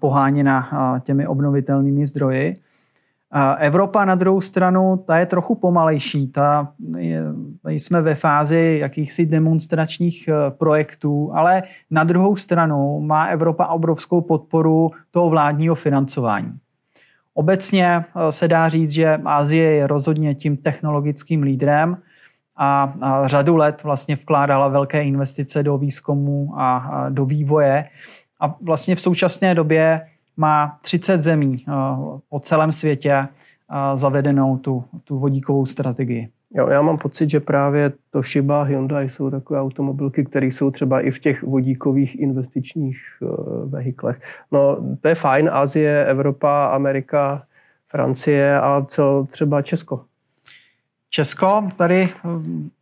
poháněna 0.00 0.68
těmi 1.04 1.26
obnovitelnými 1.26 2.06
zdroji. 2.06 2.56
Evropa 3.58 4.04
na 4.04 4.14
druhou 4.14 4.40
stranu, 4.40 4.96
ta 5.06 5.18
je 5.18 5.26
trochu 5.26 5.54
pomalejší. 5.54 6.28
Ta 6.28 6.72
je, 6.96 7.22
jsme 7.68 8.02
ve 8.02 8.14
fázi 8.14 8.78
jakýchsi 8.80 9.26
demonstračních 9.26 10.28
e, 10.28 10.50
projektů, 10.50 11.30
ale 11.34 11.62
na 11.90 12.04
druhou 12.04 12.36
stranu 12.36 13.00
má 13.00 13.24
Evropa 13.26 13.66
obrovskou 13.66 14.20
podporu 14.20 14.90
toho 15.10 15.30
vládního 15.30 15.74
financování. 15.74 16.52
Obecně 17.34 17.86
e, 17.86 18.32
se 18.32 18.48
dá 18.48 18.68
říct, 18.68 18.90
že 18.90 19.20
Asie 19.24 19.72
je 19.72 19.86
rozhodně 19.86 20.34
tím 20.34 20.56
technologickým 20.56 21.42
lídrem 21.42 21.96
a, 22.56 22.94
řadu 23.24 23.56
let 23.56 23.82
vlastně 23.84 24.16
vkládala 24.16 24.68
velké 24.68 25.04
investice 25.04 25.62
do 25.62 25.78
výzkumu 25.78 26.52
a 26.56 27.06
do 27.08 27.24
vývoje 27.24 27.84
a 28.40 28.56
vlastně 28.60 28.96
v 28.96 29.00
současné 29.00 29.54
době 29.54 30.06
má 30.36 30.78
30 30.82 31.22
zemí 31.22 31.64
eh, 31.68 31.72
po 32.28 32.40
celém 32.40 32.72
světě 32.72 33.12
eh, 33.12 33.28
zavedenou 33.94 34.56
tu, 34.58 34.84
tu 35.04 35.18
vodíkovou 35.18 35.66
strategii. 35.66 36.28
Jo, 36.54 36.68
já 36.68 36.82
mám 36.82 36.98
pocit, 36.98 37.30
že 37.30 37.40
právě 37.40 37.92
Toshiba, 38.10 38.62
Hyundai 38.62 39.10
jsou 39.10 39.30
takové 39.30 39.60
automobilky, 39.60 40.24
které 40.24 40.46
jsou 40.46 40.70
třeba 40.70 41.00
i 41.00 41.10
v 41.10 41.18
těch 41.18 41.42
vodíkových 41.42 42.20
investičních 42.20 42.98
uh, 43.20 43.70
vehiklech. 43.70 44.20
No, 44.52 44.76
to 45.00 45.08
je 45.08 45.14
fajn, 45.14 45.50
Asie, 45.52 46.06
Evropa, 46.06 46.66
Amerika, 46.66 47.42
Francie 47.88 48.60
a 48.60 48.84
co 48.88 49.26
třeba 49.30 49.62
Česko? 49.62 50.04
Česko, 51.10 51.68
tady 51.76 52.08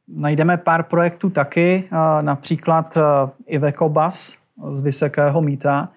najdeme 0.08 0.56
pár 0.56 0.82
projektů 0.82 1.30
taky, 1.30 1.88
například 2.20 2.98
Iveco 3.46 3.88
Bus, 3.88 4.38
z 4.72 4.80
Vysokého 4.80 5.42
míta. 5.42 5.88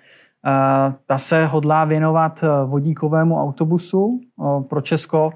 Ta 1.05 1.17
se 1.17 1.45
hodlá 1.45 1.85
věnovat 1.85 2.43
vodíkovému 2.65 3.41
autobusu. 3.41 4.21
Pro 4.69 4.81
Česko 4.81 5.31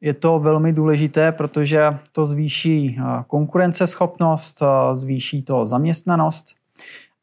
je 0.00 0.14
to 0.14 0.38
velmi 0.38 0.72
důležité, 0.72 1.32
protože 1.32 1.98
to 2.12 2.26
zvýší 2.26 2.98
konkurenceschopnost, 3.26 4.62
zvýší 4.92 5.42
to 5.42 5.66
zaměstnanost 5.66 6.44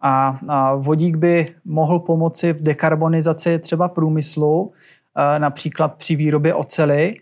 a 0.01 0.39
vodík 0.75 1.15
by 1.15 1.55
mohl 1.65 1.99
pomoci 1.99 2.53
v 2.53 2.61
dekarbonizaci 2.61 3.59
třeba 3.59 3.87
průmyslu, 3.87 4.71
například 5.37 5.93
při 5.95 6.15
výrobě 6.15 6.53
ocely, 6.53 7.19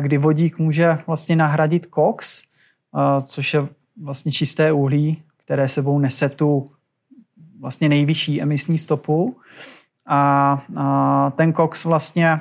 kdy 0.00 0.18
vodík 0.18 0.58
může 0.58 0.98
vlastně 1.06 1.36
nahradit 1.36 1.86
koks, 1.86 2.42
což 3.24 3.54
je 3.54 3.66
vlastně 4.02 4.32
čisté 4.32 4.72
uhlí, 4.72 5.22
které 5.44 5.68
sebou 5.68 5.98
nese 5.98 6.28
tu 6.28 6.70
vlastně 7.60 7.88
nejvyšší 7.88 8.42
emisní 8.42 8.78
stopu 8.78 9.36
a, 10.06 10.62
ten 11.36 11.52
koks 11.52 11.84
vlastně 11.84 12.40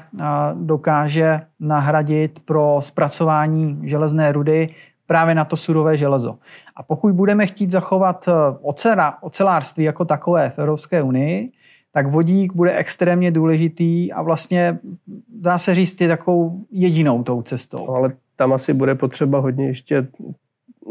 dokáže 0.53 1.41
nahradit 1.59 2.39
pro 2.39 2.77
zpracování 2.79 3.79
železné 3.83 4.31
rudy 4.31 4.69
právě 5.07 5.35
na 5.35 5.45
to 5.45 5.57
surové 5.57 5.97
železo. 5.97 6.35
A 6.75 6.83
pokud 6.83 7.13
budeme 7.13 7.45
chtít 7.45 7.71
zachovat 7.71 8.27
e, 8.27 8.31
ocela, 8.61 9.23
ocelářství 9.23 9.83
jako 9.83 10.05
takové 10.05 10.49
v 10.49 10.59
Evropské 10.59 11.03
unii, 11.03 11.51
tak 11.91 12.07
vodík 12.07 12.53
bude 12.53 12.75
extrémně 12.75 13.31
důležitý 13.31 14.13
a 14.13 14.21
vlastně 14.21 14.79
dá 15.41 15.57
se 15.57 15.75
říct 15.75 16.01
je 16.01 16.07
takovou 16.07 16.65
jedinou 16.71 17.23
tou 17.23 17.41
cestou. 17.41 17.85
No, 17.87 17.93
ale 17.93 18.11
tam 18.35 18.53
asi 18.53 18.73
bude 18.73 18.95
potřeba 18.95 19.39
hodně 19.39 19.67
ještě 19.67 20.07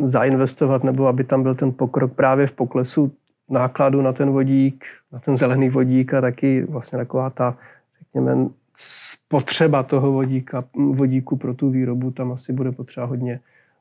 zainvestovat, 0.03 0.85
nebo 0.85 1.07
aby 1.07 1.25
tam 1.25 1.43
byl 1.43 1.55
ten 1.55 1.73
pokrok 1.73 2.15
právě 2.15 2.47
v 2.47 2.53
poklesu 2.53 3.13
nákladu 3.55 4.03
na 4.03 4.13
ten 4.13 4.31
vodík, 4.31 4.85
na 5.13 5.19
ten 5.19 5.37
zelený 5.37 5.71
vodík 5.71 6.15
a 6.15 6.21
taky 6.21 6.65
vlastně 6.65 6.99
taková 6.99 7.31
ta, 7.31 7.57
řekněme, 7.99 8.49
spotřeba 8.77 9.83
toho 9.83 10.13
vodíka, 10.13 10.65
vodíku 10.75 11.37
pro 11.37 11.55
tu 11.55 11.71
výrobu, 11.71 12.11
tam 12.11 12.33
asi 12.33 12.53
bude 12.53 12.73
potřeba 12.73 13.07
hodně, 13.07 13.41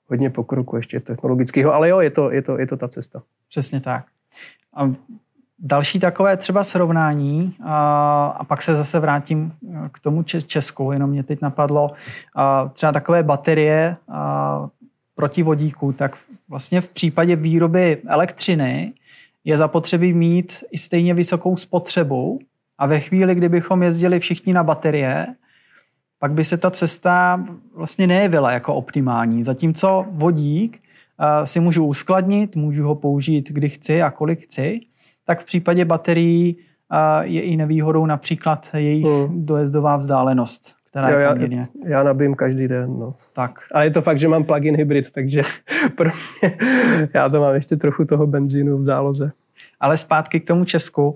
hodně 0.09 0.29
pokroku 0.29 0.75
ještě 0.75 0.99
technologického, 0.99 1.73
ale 1.73 1.89
jo, 1.89 1.99
je 1.99 2.09
to, 2.09 2.31
je 2.31 2.41
to, 2.41 2.59
je 2.59 2.67
to 2.67 2.77
ta 2.77 2.87
cesta. 2.87 3.21
Přesně 3.49 3.81
tak. 3.81 4.05
A 4.73 4.91
další 5.59 5.99
takové 5.99 6.37
třeba 6.37 6.63
srovnání, 6.63 7.55
a, 7.63 8.25
a 8.37 8.43
pak 8.43 8.61
se 8.61 8.75
zase 8.75 8.99
vrátím 8.99 9.53
k 9.91 9.99
tomu 9.99 10.23
Česku, 10.23 10.91
jenom 10.91 11.09
mě 11.09 11.23
teď 11.23 11.41
napadlo, 11.41 11.91
a 12.35 12.69
třeba 12.73 12.91
takové 12.91 13.23
baterie 13.23 13.95
a, 14.09 14.67
proti 15.15 15.43
vodíku, 15.43 15.93
tak 15.93 16.17
vlastně 16.49 16.81
v 16.81 16.87
případě 16.87 17.35
výroby 17.35 17.97
elektřiny 18.07 18.93
je 19.43 19.57
zapotřebí 19.57 20.13
mít 20.13 20.63
i 20.71 20.77
stejně 20.77 21.13
vysokou 21.13 21.57
spotřebu 21.57 22.39
a 22.77 22.87
ve 22.87 22.99
chvíli, 22.99 23.35
kdybychom 23.35 23.83
jezdili 23.83 24.19
všichni 24.19 24.53
na 24.53 24.63
baterie, 24.63 25.27
pak 26.19 26.31
by 26.31 26.43
se 26.43 26.57
ta 26.57 26.71
cesta 26.71 27.45
vlastně 27.75 28.07
nejevila 28.07 28.51
jako 28.51 28.75
optimální. 28.75 29.43
Zatímco 29.43 30.05
vodík 30.11 30.81
uh, 31.19 31.43
si 31.43 31.59
můžu 31.59 31.85
uskladnit, 31.85 32.55
můžu 32.55 32.83
ho 32.83 32.95
použít 32.95 33.51
kdy 33.51 33.69
chci 33.69 34.01
a 34.01 34.11
kolik 34.11 34.43
chci, 34.43 34.79
tak 35.25 35.41
v 35.41 35.45
případě 35.45 35.85
baterií 35.85 36.55
uh, 36.55 37.21
je 37.21 37.41
i 37.41 37.57
nevýhodou 37.57 38.05
například 38.05 38.69
jejich 38.73 39.05
hmm. 39.05 39.45
dojezdová 39.45 39.97
vzdálenost 39.97 40.82
která 40.93 41.09
jo. 41.09 41.19
Já, 41.19 41.67
já 41.85 42.03
nabím 42.03 42.35
každý 42.35 42.67
den, 42.67 42.99
no. 42.99 43.15
Tak. 43.33 43.59
A 43.71 43.83
je 43.83 43.91
to 43.91 44.01
fakt, 44.01 44.19
že 44.19 44.27
mám 44.27 44.43
plug-in 44.43 44.77
hybrid, 44.77 45.11
takže 45.11 45.41
pro 45.95 46.09
mě, 46.09 46.57
já 47.13 47.29
to 47.29 47.41
mám 47.41 47.55
ještě 47.55 47.75
trochu 47.75 48.05
toho 48.05 48.27
benzínu 48.27 48.77
v 48.77 48.83
záloze. 48.83 49.31
Ale 49.79 49.97
zpátky 49.97 50.39
k 50.39 50.47
tomu 50.47 50.65
Česku. 50.65 51.15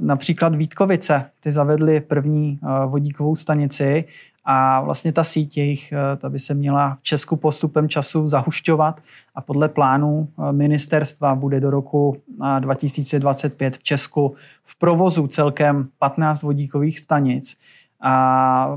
Například 0.00 0.54
Vítkovice, 0.54 1.30
ty 1.40 1.52
zavedly 1.52 2.00
první 2.00 2.58
vodíkovou 2.86 3.36
stanici 3.36 4.04
a 4.44 4.80
vlastně 4.80 5.12
ta 5.12 5.24
síť 5.24 5.58
jejich, 5.58 5.92
ta 6.16 6.28
by 6.28 6.38
se 6.38 6.54
měla 6.54 6.96
v 7.00 7.02
Česku 7.02 7.36
postupem 7.36 7.88
času 7.88 8.28
zahušťovat 8.28 9.00
a 9.34 9.40
podle 9.40 9.68
plánu 9.68 10.28
ministerstva 10.50 11.34
bude 11.34 11.60
do 11.60 11.70
roku 11.70 12.16
2025 12.58 13.76
v 13.76 13.82
Česku 13.82 14.34
v 14.64 14.78
provozu 14.78 15.26
celkem 15.26 15.88
15 15.98 16.42
vodíkových 16.42 17.00
stanic 17.00 17.56
a 18.02 18.76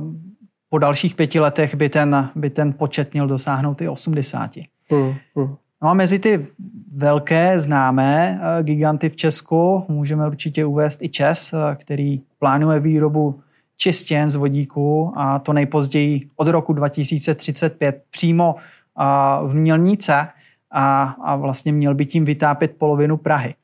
po 0.70 0.78
dalších 0.78 1.16
pěti 1.16 1.40
letech 1.40 1.76
by 1.76 1.90
ten, 1.90 2.30
by 2.36 2.50
ten 2.50 2.74
počet 2.74 3.14
měl 3.14 3.28
dosáhnout 3.28 3.82
i 3.82 3.90
80. 3.90 4.52
Hmm, 4.92 5.14
hmm. 5.36 5.56
No 5.84 5.90
a 5.90 5.94
mezi 5.94 6.20
ty 6.20 6.48
velké 6.96 7.60
známé 7.60 8.42
eh, 8.42 8.64
giganty 8.64 9.10
v 9.10 9.16
Česku 9.16 9.86
můžeme 9.88 10.28
určitě 10.28 10.66
uvést 10.66 11.02
i 11.02 11.10
ČES, 11.10 11.54
eh, 11.54 11.76
který 11.76 12.22
plánuje 12.40 12.80
výrobu 12.80 13.40
čistě 13.78 14.24
z 14.28 14.36
vodíku 14.36 15.14
a 15.16 15.40
to 15.40 15.54
nejpozději 15.54 16.28
od 16.36 16.48
roku 16.48 16.74
2035 16.74 18.04
přímo 18.10 18.56
eh, 18.56 19.04
v 19.48 19.54
Mělnice 19.54 20.28
a, 20.72 21.04
a 21.04 21.36
vlastně 21.36 21.72
měl 21.72 21.96
by 21.96 22.06
tím 22.06 22.26
vytápět 22.26 22.76
polovinu 22.78 23.18
Prahy. 23.18 23.56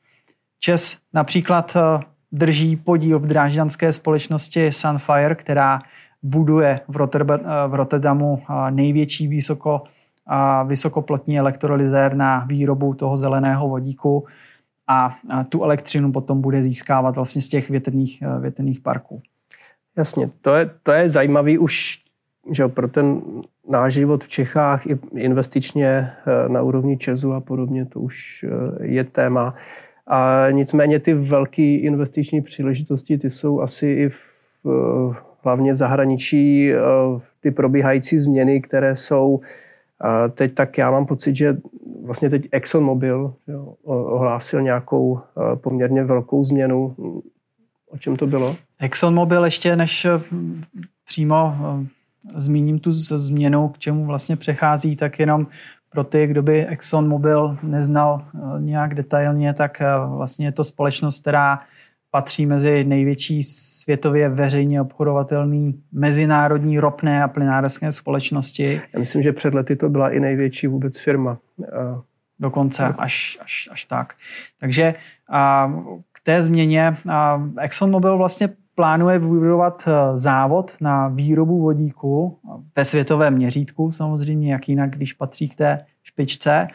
ČES 0.60 0.98
například 1.12 1.76
drží 2.32 2.76
podíl 2.76 3.18
v 3.18 3.26
drážďanské 3.26 3.92
společnosti 3.92 4.72
Sunfire, 4.72 5.34
která 5.34 5.80
buduje 6.22 6.80
v, 6.88 6.92
v 7.68 7.74
Rotterdamu 7.74 8.42
největší 8.70 9.28
vysoko, 9.28 9.82
vysokoplotní 10.66 11.38
elektrolyzér 11.38 12.14
na 12.14 12.44
výrobu 12.48 12.94
toho 12.94 13.16
zeleného 13.16 13.68
vodíku 13.68 14.26
a 14.88 15.16
tu 15.48 15.64
elektřinu 15.64 16.12
potom 16.12 16.40
bude 16.40 16.62
získávat 16.62 17.16
vlastně 17.16 17.42
z 17.42 17.48
těch 17.48 17.70
větrných, 17.70 18.22
větrných 18.40 18.80
parků. 18.80 19.22
Jasně, 19.96 20.30
to 20.40 20.54
je, 20.54 20.70
to 20.82 20.92
je 20.92 21.08
zajímavý 21.08 21.58
už 21.58 22.04
že 22.50 22.68
pro 22.68 22.88
ten 22.88 23.22
náš 23.68 23.92
život 23.92 24.24
v 24.24 24.28
Čechách 24.28 24.86
i 24.86 24.98
investičně 25.14 26.12
na 26.48 26.62
úrovni 26.62 26.96
Česu 26.96 27.32
a 27.32 27.40
podobně, 27.40 27.86
to 27.86 28.00
už 28.00 28.44
je 28.80 29.04
téma. 29.04 29.54
A 30.12 30.50
nicméně 30.50 30.98
ty 30.98 31.14
velké 31.14 31.62
investiční 31.62 32.40
příležitosti, 32.42 33.18
ty 33.18 33.30
jsou 33.30 33.60
asi 33.60 33.86
i 33.86 34.08
v, 34.08 34.16
hlavně 35.42 35.72
v 35.72 35.76
zahraničí, 35.76 36.72
ty 37.40 37.50
probíhající 37.50 38.18
změny, 38.18 38.60
které 38.60 38.96
jsou 38.96 39.40
teď, 40.34 40.54
tak 40.54 40.78
já 40.78 40.90
mám 40.90 41.06
pocit, 41.06 41.34
že 41.34 41.56
vlastně 42.04 42.30
teď 42.30 42.48
ExxonMobil 42.52 43.34
ohlásil 43.84 44.60
nějakou 44.60 45.20
poměrně 45.54 46.04
velkou 46.04 46.44
změnu. 46.44 46.94
O 47.90 47.98
čem 47.98 48.16
to 48.16 48.26
bylo? 48.26 48.56
ExxonMobil 48.80 49.44
ještě 49.44 49.76
než 49.76 50.06
přímo 51.06 51.54
zmíním 52.36 52.78
tu 52.78 52.92
změnu, 52.92 53.68
k 53.68 53.78
čemu 53.78 54.04
vlastně 54.04 54.36
přechází, 54.36 54.96
tak 54.96 55.18
jenom 55.18 55.46
pro 55.90 56.04
ty, 56.04 56.26
kdo 56.26 56.42
by 56.42 56.66
ExxonMobil 56.66 57.58
neznal 57.62 58.24
eh, 58.34 58.60
nějak 58.60 58.94
detailně, 58.94 59.54
tak 59.54 59.80
eh, 59.80 59.86
vlastně 60.16 60.46
je 60.46 60.52
to 60.52 60.64
společnost, 60.64 61.20
která 61.20 61.60
patří 62.10 62.46
mezi 62.46 62.84
největší 62.84 63.42
světově 63.42 64.28
veřejně 64.28 64.80
obchodovatelný 64.80 65.82
mezinárodní 65.92 66.78
ropné 66.78 67.22
a 67.22 67.28
plynárenské 67.28 67.92
společnosti. 67.92 68.80
Já 68.92 69.00
myslím, 69.00 69.22
že 69.22 69.32
před 69.32 69.54
lety 69.54 69.76
to 69.76 69.88
byla 69.88 70.10
i 70.10 70.20
největší 70.20 70.66
vůbec 70.66 70.98
firma. 70.98 71.38
Dokonce 72.40 72.94
až, 72.98 73.38
až, 73.42 73.68
až 73.72 73.84
tak. 73.84 74.14
Takže 74.60 74.94
a, 75.30 75.72
k 76.12 76.20
té 76.20 76.42
změně 76.42 76.96
a, 77.08 77.42
ExxonMobil 77.60 78.18
vlastně 78.18 78.48
plánuje 78.74 79.18
vybudovat 79.18 79.84
eh, 79.86 80.16
závod 80.16 80.76
na 80.80 81.08
výrobu 81.08 81.60
vodíku 81.60 82.38
ve 82.76 82.84
světovém 82.84 83.34
měřítku, 83.34 83.92
samozřejmě, 83.92 84.52
jak 84.52 84.68
jinak, 84.68 84.90
když 84.90 85.12
patří 85.12 85.48
k 85.48 85.54
té 85.54 85.84
špičce, 86.02 86.68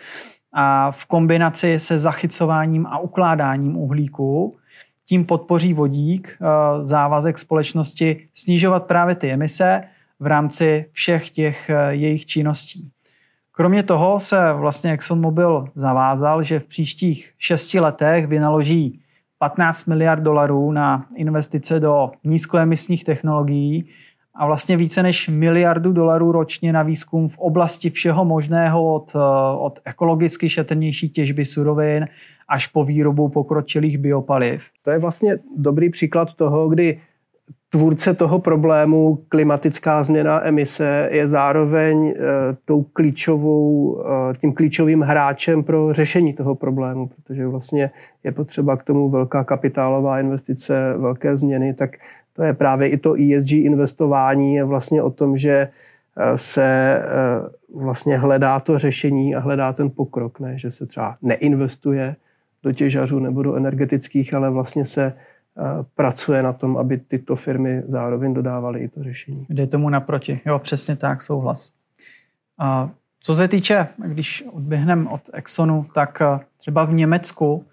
a 0.57 0.91
v 0.91 1.05
kombinaci 1.05 1.79
se 1.79 1.97
zachycováním 1.97 2.85
a 2.85 2.97
ukládáním 2.97 3.77
uhlíku, 3.77 4.57
tím 5.05 5.25
podpoří 5.25 5.73
vodík 5.73 6.37
eh, 6.41 6.45
závazek 6.83 7.37
společnosti 7.37 8.27
snižovat 8.33 8.83
právě 8.83 9.15
ty 9.15 9.31
emise 9.31 9.83
v 10.19 10.25
rámci 10.25 10.85
všech 10.91 11.29
těch 11.29 11.69
eh, 11.69 11.93
jejich 11.95 12.25
činností. 12.25 12.89
Kromě 13.51 13.83
toho 13.83 14.19
se 14.19 14.53
vlastně 14.53 14.91
ExxonMobil 14.91 15.67
zavázal, 15.75 16.43
že 16.43 16.59
v 16.59 16.65
příštích 16.65 17.33
šesti 17.37 17.79
letech 17.79 18.27
vynaloží 18.27 19.01
15 19.39 19.85
miliard 19.85 20.23
dolarů 20.23 20.71
na 20.71 21.05
investice 21.15 21.79
do 21.79 22.11
nízkoemisních 22.23 23.03
technologií 23.03 23.85
a 24.35 24.45
vlastně 24.45 24.77
více 24.77 25.03
než 25.03 25.29
miliardu 25.29 25.93
dolarů 25.93 26.31
ročně 26.31 26.73
na 26.73 26.83
výzkum 26.83 27.29
v 27.29 27.37
oblasti 27.37 27.89
všeho 27.89 28.25
možného 28.25 28.93
od, 28.93 29.11
eh, 29.15 29.19
od 29.57 29.79
ekologicky 29.85 30.49
šetrnější 30.49 31.09
těžby 31.09 31.45
surovin 31.45 32.07
až 32.47 32.67
po 32.67 32.83
výrobu 32.83 33.29
pokročilých 33.29 33.97
biopaliv. 33.97 34.63
To 34.83 34.91
je 34.91 34.99
vlastně 34.99 35.37
dobrý 35.57 35.89
příklad 35.89 36.33
toho, 36.33 36.69
kdy 36.69 37.01
tvůrce 37.69 38.13
toho 38.13 38.39
problému, 38.39 39.15
klimatická 39.29 40.03
změna 40.03 40.47
emise, 40.47 41.09
je 41.11 41.27
zároveň 41.27 42.13
eh, 42.15 42.21
tou 42.65 42.83
klíčovou, 42.83 43.97
eh, 44.01 44.37
tím 44.37 44.53
klíčovým 44.53 45.01
hráčem 45.01 45.63
pro 45.63 45.93
řešení 45.93 46.33
toho 46.33 46.55
problému, 46.55 47.07
protože 47.07 47.47
vlastně 47.47 47.91
je 48.23 48.31
potřeba 48.31 48.77
k 48.77 48.83
tomu 48.83 49.09
velká 49.09 49.43
kapitálová 49.43 50.19
investice, 50.19 50.93
velké 50.97 51.37
změny, 51.37 51.73
tak 51.73 51.89
to 52.33 52.43
je 52.43 52.53
právě 52.53 52.89
i 52.89 52.97
to 52.97 53.13
ESG 53.13 53.51
investování 53.51 54.55
je 54.55 54.63
vlastně 54.63 55.01
o 55.01 55.09
tom, 55.09 55.37
že 55.37 55.69
eh, 56.17 56.37
se 56.37 57.01
vlastně 57.75 58.17
hledá 58.17 58.59
to 58.59 58.77
řešení 58.77 59.35
a 59.35 59.39
hledá 59.39 59.73
ten 59.73 59.89
pokrok, 59.89 60.39
ne? 60.39 60.57
že 60.57 60.71
se 60.71 60.85
třeba 60.85 61.17
neinvestuje 61.21 62.15
do 62.63 62.71
těžařů 62.71 63.19
nebo 63.19 63.43
do 63.43 63.55
energetických, 63.55 64.33
ale 64.33 64.49
vlastně 64.49 64.85
se 64.85 65.13
pracuje 65.95 66.43
na 66.43 66.53
tom, 66.53 66.77
aby 66.77 66.97
tyto 66.97 67.35
firmy 67.35 67.83
zároveň 67.87 68.33
dodávaly 68.33 68.79
i 68.79 68.87
to 68.87 69.03
řešení. 69.03 69.45
Jde 69.49 69.67
tomu 69.67 69.89
naproti. 69.89 70.39
Jo, 70.45 70.59
přesně 70.59 70.95
tak, 70.95 71.21
souhlas. 71.21 71.71
A 72.59 72.89
co 73.19 73.35
se 73.35 73.47
týče, 73.47 73.87
když 73.97 74.43
odběhneme 74.51 75.09
od 75.09 75.21
Exxonu, 75.33 75.85
tak 75.93 76.21
třeba 76.57 76.85
v 76.85 76.93
Německu, 76.93 77.65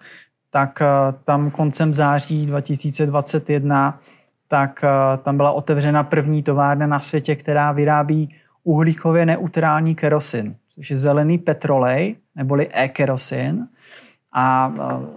tak 0.50 0.82
tam 1.24 1.50
koncem 1.50 1.94
září 1.94 2.46
2021, 2.46 4.00
tak 4.48 4.84
tam 5.22 5.36
byla 5.36 5.52
otevřena 5.52 6.02
první 6.02 6.42
továrna 6.42 6.86
na 6.86 7.00
světě, 7.00 7.36
která 7.36 7.72
vyrábí 7.72 8.34
uhlíkově 8.64 9.26
neutrální 9.26 9.94
kerosin, 9.94 10.56
což 10.74 10.90
je 10.90 10.96
zelený 10.96 11.38
petrolej, 11.38 12.16
neboli 12.36 12.68
e-kerosin. 12.72 13.68
A 14.32 14.72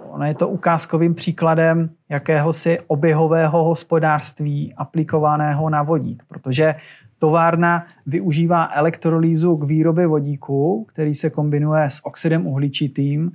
ono 0.10 0.26
je 0.26 0.34
to 0.34 0.48
ukázkovým 0.48 1.14
příkladem 1.14 1.90
jakéhosi 2.10 2.80
oběhového 2.88 3.64
hospodářství 3.64 4.74
aplikovaného 4.74 5.70
na 5.70 5.84
vodík, 5.84 6.24
protože 6.28 6.76
továrna 7.20 7.86
využívá 8.06 8.70
elektrolýzu 8.74 9.58
k 9.58 9.64
výrobě 9.64 10.08
vodíku, 10.08 10.86
který 10.90 11.14
se 11.14 11.30
kombinuje 11.30 11.90
s 11.90 12.06
oxidem 12.06 12.48
uhličitým, 12.48 13.32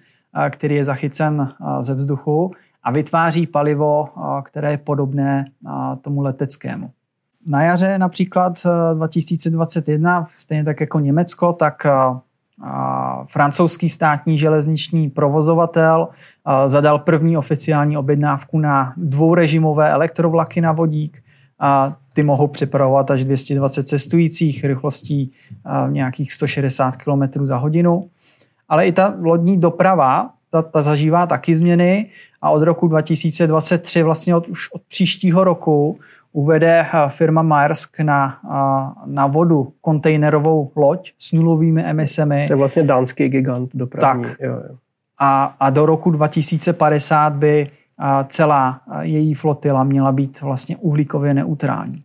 který 0.50 0.74
je 0.74 0.84
zachycen 0.84 1.52
ze 1.80 1.94
vzduchu 1.94 2.52
a 2.82 2.90
vytváří 2.92 3.46
palivo, 3.46 4.08
které 4.44 4.70
je 4.70 4.78
podobné 4.78 5.44
tomu 6.00 6.20
leteckému. 6.20 6.90
Na 7.46 7.62
jaře 7.62 7.98
například 7.98 8.52
2021, 8.94 10.26
stejně 10.34 10.64
tak 10.64 10.80
jako 10.80 11.00
Německo, 11.00 11.52
tak 11.52 11.86
francouzský 13.26 13.88
státní 13.88 14.38
železniční 14.38 15.10
provozovatel 15.10 16.08
zadal 16.66 16.98
první 16.98 17.36
oficiální 17.36 17.96
objednávku 17.96 18.58
na 18.58 18.92
dvourežimové 18.96 19.90
elektrovlaky 19.90 20.60
na 20.60 20.72
vodík. 20.72 21.22
A 21.58 21.96
ty 22.12 22.22
mohou 22.22 22.48
přepravovat 22.48 23.10
až 23.10 23.24
220 23.24 23.88
cestujících 23.88 24.64
rychlostí 24.64 25.32
nějakých 25.88 26.32
160 26.32 26.96
km 26.96 27.46
za 27.46 27.56
hodinu. 27.56 28.10
Ale 28.68 28.86
i 28.86 28.92
ta 28.92 29.14
lodní 29.20 29.60
doprava, 29.60 30.30
ta, 30.50 30.62
ta 30.62 30.82
zažívá 30.82 31.26
taky 31.26 31.54
změny 31.54 32.06
a 32.42 32.50
od 32.50 32.62
roku 32.62 32.88
2023, 32.88 34.02
vlastně 34.02 34.36
od, 34.36 34.48
už 34.48 34.72
od 34.72 34.82
příštího 34.88 35.44
roku, 35.44 35.98
uvede 36.32 36.80
eh, 36.80 37.08
firma 37.08 37.42
Maersk 37.42 38.00
na, 38.00 38.38
eh, 38.44 39.02
na 39.06 39.26
vodu 39.26 39.72
kontejnerovou 39.80 40.72
loď 40.76 41.12
s 41.18 41.32
nulovými 41.32 41.82
emisemi. 41.82 42.44
To 42.46 42.52
je 42.52 42.56
vlastně 42.56 42.82
dánský 42.82 43.28
gigant 43.28 43.70
dopravní. 43.74 44.22
Tak. 44.24 44.40
Jo, 44.40 44.52
jo. 44.52 44.76
A, 45.18 45.56
a 45.60 45.70
do 45.70 45.86
roku 45.86 46.10
2050 46.10 47.32
by 47.32 47.66
eh, 47.66 48.24
celá 48.28 48.80
její 49.00 49.34
flotila 49.34 49.84
měla 49.84 50.12
být 50.12 50.40
vlastně 50.40 50.76
uhlíkově 50.76 51.34
neutrální. 51.34 52.02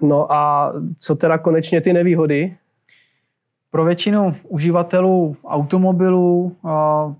No 0.00 0.32
a 0.32 0.72
co 0.98 1.14
teda 1.16 1.38
konečně 1.38 1.80
ty 1.80 1.92
nevýhody? 1.92 2.56
Pro 3.70 3.84
většinu 3.84 4.34
uživatelů 4.48 5.36
automobilů 5.44 6.56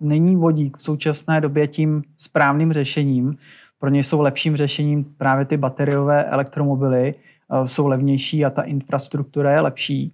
není 0.01 0.37
vodík 0.37 0.77
v 0.77 0.83
současné 0.83 1.41
době 1.41 1.67
tím 1.67 2.03
správným 2.17 2.73
řešením, 2.73 3.37
pro 3.83 3.91
ně 3.91 4.03
jsou 4.03 4.21
lepším 4.21 4.57
řešením 4.57 5.05
právě 5.05 5.45
ty 5.45 5.57
bateriové 5.57 6.25
elektromobily, 6.25 7.15
eh, 7.15 7.69
jsou 7.69 7.87
levnější 7.87 8.45
a 8.45 8.51
ta 8.51 8.63
infrastruktura 8.63 9.53
je 9.53 9.61
lepší. 9.61 10.13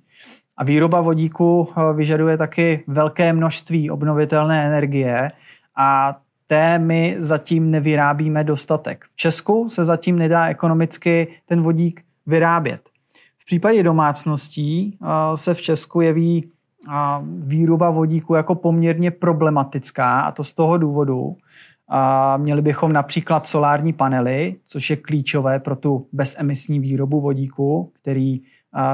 A 0.57 0.65
výroba 0.65 1.01
vodíku 1.01 1.69
eh, 1.69 1.93
vyžaduje 1.95 2.37
taky 2.37 2.85
velké 2.87 3.33
množství 3.33 3.91
obnovitelné 3.91 4.67
energie 4.67 5.33
a 5.77 6.19
té 6.47 6.79
my 6.79 7.17
zatím 7.19 7.71
nevyrábíme 7.71 8.45
dostatek. 8.45 9.05
V 9.13 9.17
Česku 9.17 9.69
se 9.69 9.85
zatím 9.85 10.19
nedá 10.19 10.47
ekonomicky 10.47 11.29
ten 11.47 11.63
vodík 11.63 12.03
vyrábět. 12.27 12.81
V 13.39 13.45
případě 13.47 13.83
domácností 13.83 14.99
eh, 15.03 15.07
se 15.37 15.55
v 15.55 15.61
Česku 15.61 16.01
jeví 16.01 16.51
výroba 17.39 17.91
vodíku 17.91 18.35
jako 18.35 18.55
poměrně 18.55 19.11
problematická 19.11 20.21
a 20.21 20.33
to 20.33 20.45
z 20.45 20.53
toho 20.53 20.79
důvodu, 20.79 21.37
a 21.89 22.37
měli 22.37 22.63
bychom 22.63 22.93
například 22.93 23.47
solární 23.47 23.93
panely, 23.93 24.57
což 24.65 24.91
je 24.91 24.97
klíčové 24.97 25.59
pro 25.59 25.77
tu 25.77 26.07
bezemisní 26.13 26.81
výrobu 26.81 27.21
vodíku, 27.21 27.93
který 28.03 28.41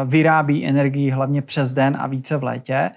vyrábí 0.04 0.66
energii 0.66 1.11
hlavně 1.11 1.42
přes 1.42 1.72
den 1.72 1.96
a 2.00 2.07
více 2.07 2.37
v 2.37 2.42
létě, 2.42 2.90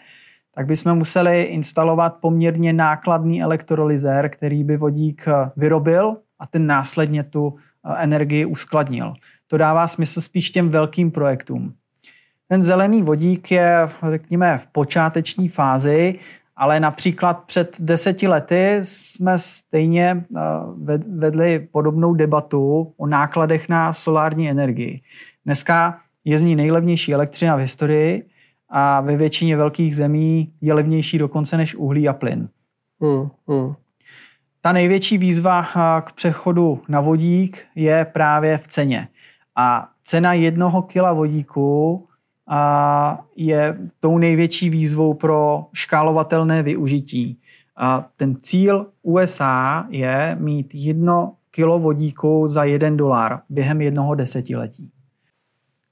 tak 0.56 0.66
bychom 0.66 0.96
museli 0.96 1.44
instalovat 1.44 2.18
poměrně 2.22 2.74
nákladný 2.74 3.44
elektrolyzér, 3.44 4.30
který 4.30 4.64
by 4.64 4.78
vodík 4.78 5.26
vyrobil 5.56 6.18
a 6.40 6.48
ten 6.48 6.68
následně 6.68 7.24
tu 7.24 7.56
energii 7.98 8.46
uskladnil. 8.46 9.14
To 9.48 9.58
dává 9.58 9.88
smysl 9.88 10.22
spíš 10.22 10.50
těm 10.50 10.70
velkým 10.70 11.12
projektům. 11.12 11.74
Ten 12.48 12.64
zelený 12.64 13.04
vodík 13.04 13.52
je, 13.52 13.90
řekněme, 14.12 14.58
v 14.58 14.68
počáteční 14.68 15.50
fázi 15.50 16.20
ale 16.58 16.80
například 16.80 17.44
před 17.44 17.78
deseti 17.80 18.28
lety 18.28 18.80
jsme 18.82 19.38
stejně 19.38 20.26
eh, 20.36 20.40
vedli 21.18 21.68
podobnou 21.72 22.14
debatu 22.14 22.94
o 22.98 23.08
nákladech 23.08 23.70
na 23.70 23.94
solární 23.94 24.50
energii. 24.50 25.02
Dneska 25.46 26.00
je 26.26 26.38
z 26.38 26.42
ní 26.42 26.56
nejlevnější 26.56 27.14
elektřina 27.14 27.56
v 27.56 27.60
historii 27.60 28.26
a 28.70 29.02
ve 29.02 29.18
většině 29.18 29.58
velkých 29.58 29.96
zemí 29.96 30.52
je 30.62 30.74
levnější 30.74 31.18
dokonce 31.18 31.58
než 31.58 31.76
uhlí 31.76 32.08
a 32.08 32.14
plyn. 32.14 32.50
Hmm, 33.02 33.30
hmm. 33.48 33.74
Ta 34.62 34.72
největší 34.72 35.18
výzva 35.18 35.68
k 36.02 36.12
přechodu 36.12 36.82
na 36.90 37.02
vodík 37.02 37.66
je 37.76 38.06
právě 38.06 38.58
v 38.58 38.68
ceně. 38.68 39.08
A 39.56 39.90
cena 40.04 40.34
jednoho 40.34 40.82
kila 40.82 41.14
vodíku 41.14 42.07
je 43.36 43.78
tou 44.00 44.18
největší 44.18 44.70
výzvou 44.70 45.14
pro 45.14 45.66
škálovatelné 45.74 46.64
využití. 46.64 47.38
A 47.78 48.08
ten 48.18 48.36
cíl 48.42 48.88
USA 49.04 49.86
je 49.90 50.38
mít 50.40 50.70
jedno 50.74 51.34
kilo 51.52 51.80
vodíku 51.80 52.48
za 52.48 52.64
jeden 52.64 52.98
dolar 52.98 53.40
během 53.50 53.82
jednoho 53.82 54.16
desetiletí. 54.16 54.90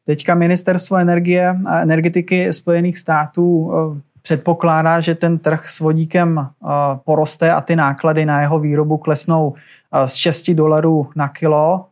Teďka 0.06 0.36
ministerstvo 0.36 0.98
energie 0.98 1.58
a 1.66 1.80
energetiky 1.80 2.54
Spojených 2.54 2.98
států 2.98 3.72
eh, 3.72 4.02
předpokládá, 4.22 5.00
že 5.00 5.16
ten 5.16 5.38
trh 5.38 5.70
s 5.70 5.80
vodíkem 5.80 6.40
eh, 6.40 6.68
poroste 7.06 7.52
a 7.52 7.62
ty 7.62 7.76
náklady 7.76 8.26
na 8.26 8.42
jeho 8.42 8.60
výrobu 8.60 8.98
klesnou 8.98 9.54
eh, 9.54 10.08
z 10.08 10.16
6 10.16 10.52
dolarů 10.52 11.10
na 11.16 11.28
kilo 11.28 11.86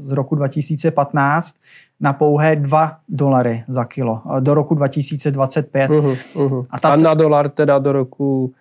z 0.00 0.12
roku 0.12 0.34
2015 0.34 1.54
na 2.00 2.12
pouhé 2.12 2.56
2 2.56 2.98
dolary 3.08 3.64
za 3.68 3.84
kilo 3.84 4.22
do 4.40 4.54
roku 4.54 4.74
2025. 4.74 5.90
Uh-huh, 5.90 6.16
uh-huh. 6.34 6.66
A, 6.70 6.78
ta 6.78 6.88
a 6.88 6.96
na 6.96 7.14
dolar 7.14 7.48
teda 7.48 7.78
do 7.78 7.92
roku 7.92 8.54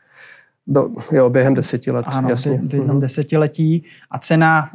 do, 0.67 0.89
jo, 1.11 1.29
během 1.29 1.53
deseti 1.53 1.91
let. 1.91 2.05
Ano, 2.09 2.29
jasně. 2.29 2.61
v 2.63 2.73
jednom 2.73 2.97
uh-huh. 2.97 3.01
desetiletí. 3.01 3.83
A 4.11 4.19
cena 4.19 4.69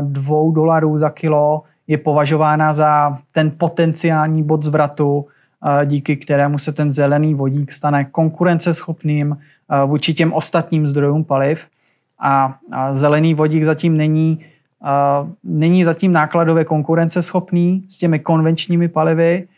dvou 0.00 0.52
dolarů 0.52 0.98
za 0.98 1.10
kilo 1.10 1.62
je 1.86 1.98
považována 1.98 2.72
za 2.72 3.18
ten 3.32 3.52
potenciální 3.58 4.42
bod 4.42 4.62
zvratu, 4.62 5.26
díky 5.84 6.16
kterému 6.16 6.58
se 6.58 6.72
ten 6.72 6.92
zelený 6.92 7.34
vodík 7.34 7.72
stane 7.72 8.04
konkurenceschopným 8.04 9.36
vůči 9.86 10.14
těm 10.14 10.32
ostatním 10.32 10.86
zdrojům 10.86 11.24
paliv. 11.24 11.66
A 12.20 12.58
zelený 12.90 13.34
vodík 13.34 13.64
zatím 13.64 13.96
není, 13.96 14.44
není 15.44 15.84
zatím 15.84 16.12
nákladově 16.12 16.64
konkurenceschopný 16.64 17.84
s 17.88 17.98
těmi 17.98 18.18
konvenčními 18.18 18.88
palivy, 18.88 19.48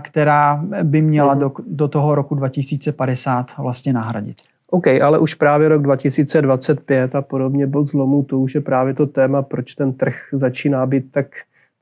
která 0.00 0.64
by 0.82 1.02
měla 1.02 1.34
mhm. 1.34 1.40
do, 1.40 1.52
do 1.66 1.88
toho 1.88 2.14
roku 2.14 2.34
2050 2.34 3.56
vlastně 3.58 3.92
nahradit. 3.92 4.36
OK, 4.70 4.86
ale 4.86 5.18
už 5.18 5.34
právě 5.34 5.68
rok 5.68 5.82
2025 5.82 7.14
a 7.14 7.22
podobně 7.22 7.66
bod 7.66 7.86
zlomu, 7.86 8.22
to 8.22 8.38
už 8.38 8.54
je 8.54 8.60
právě 8.60 8.94
to 8.94 9.06
téma, 9.06 9.42
proč 9.42 9.74
ten 9.74 9.92
trh 9.92 10.14
začíná 10.32 10.86
být 10.86 11.12
tak 11.12 11.26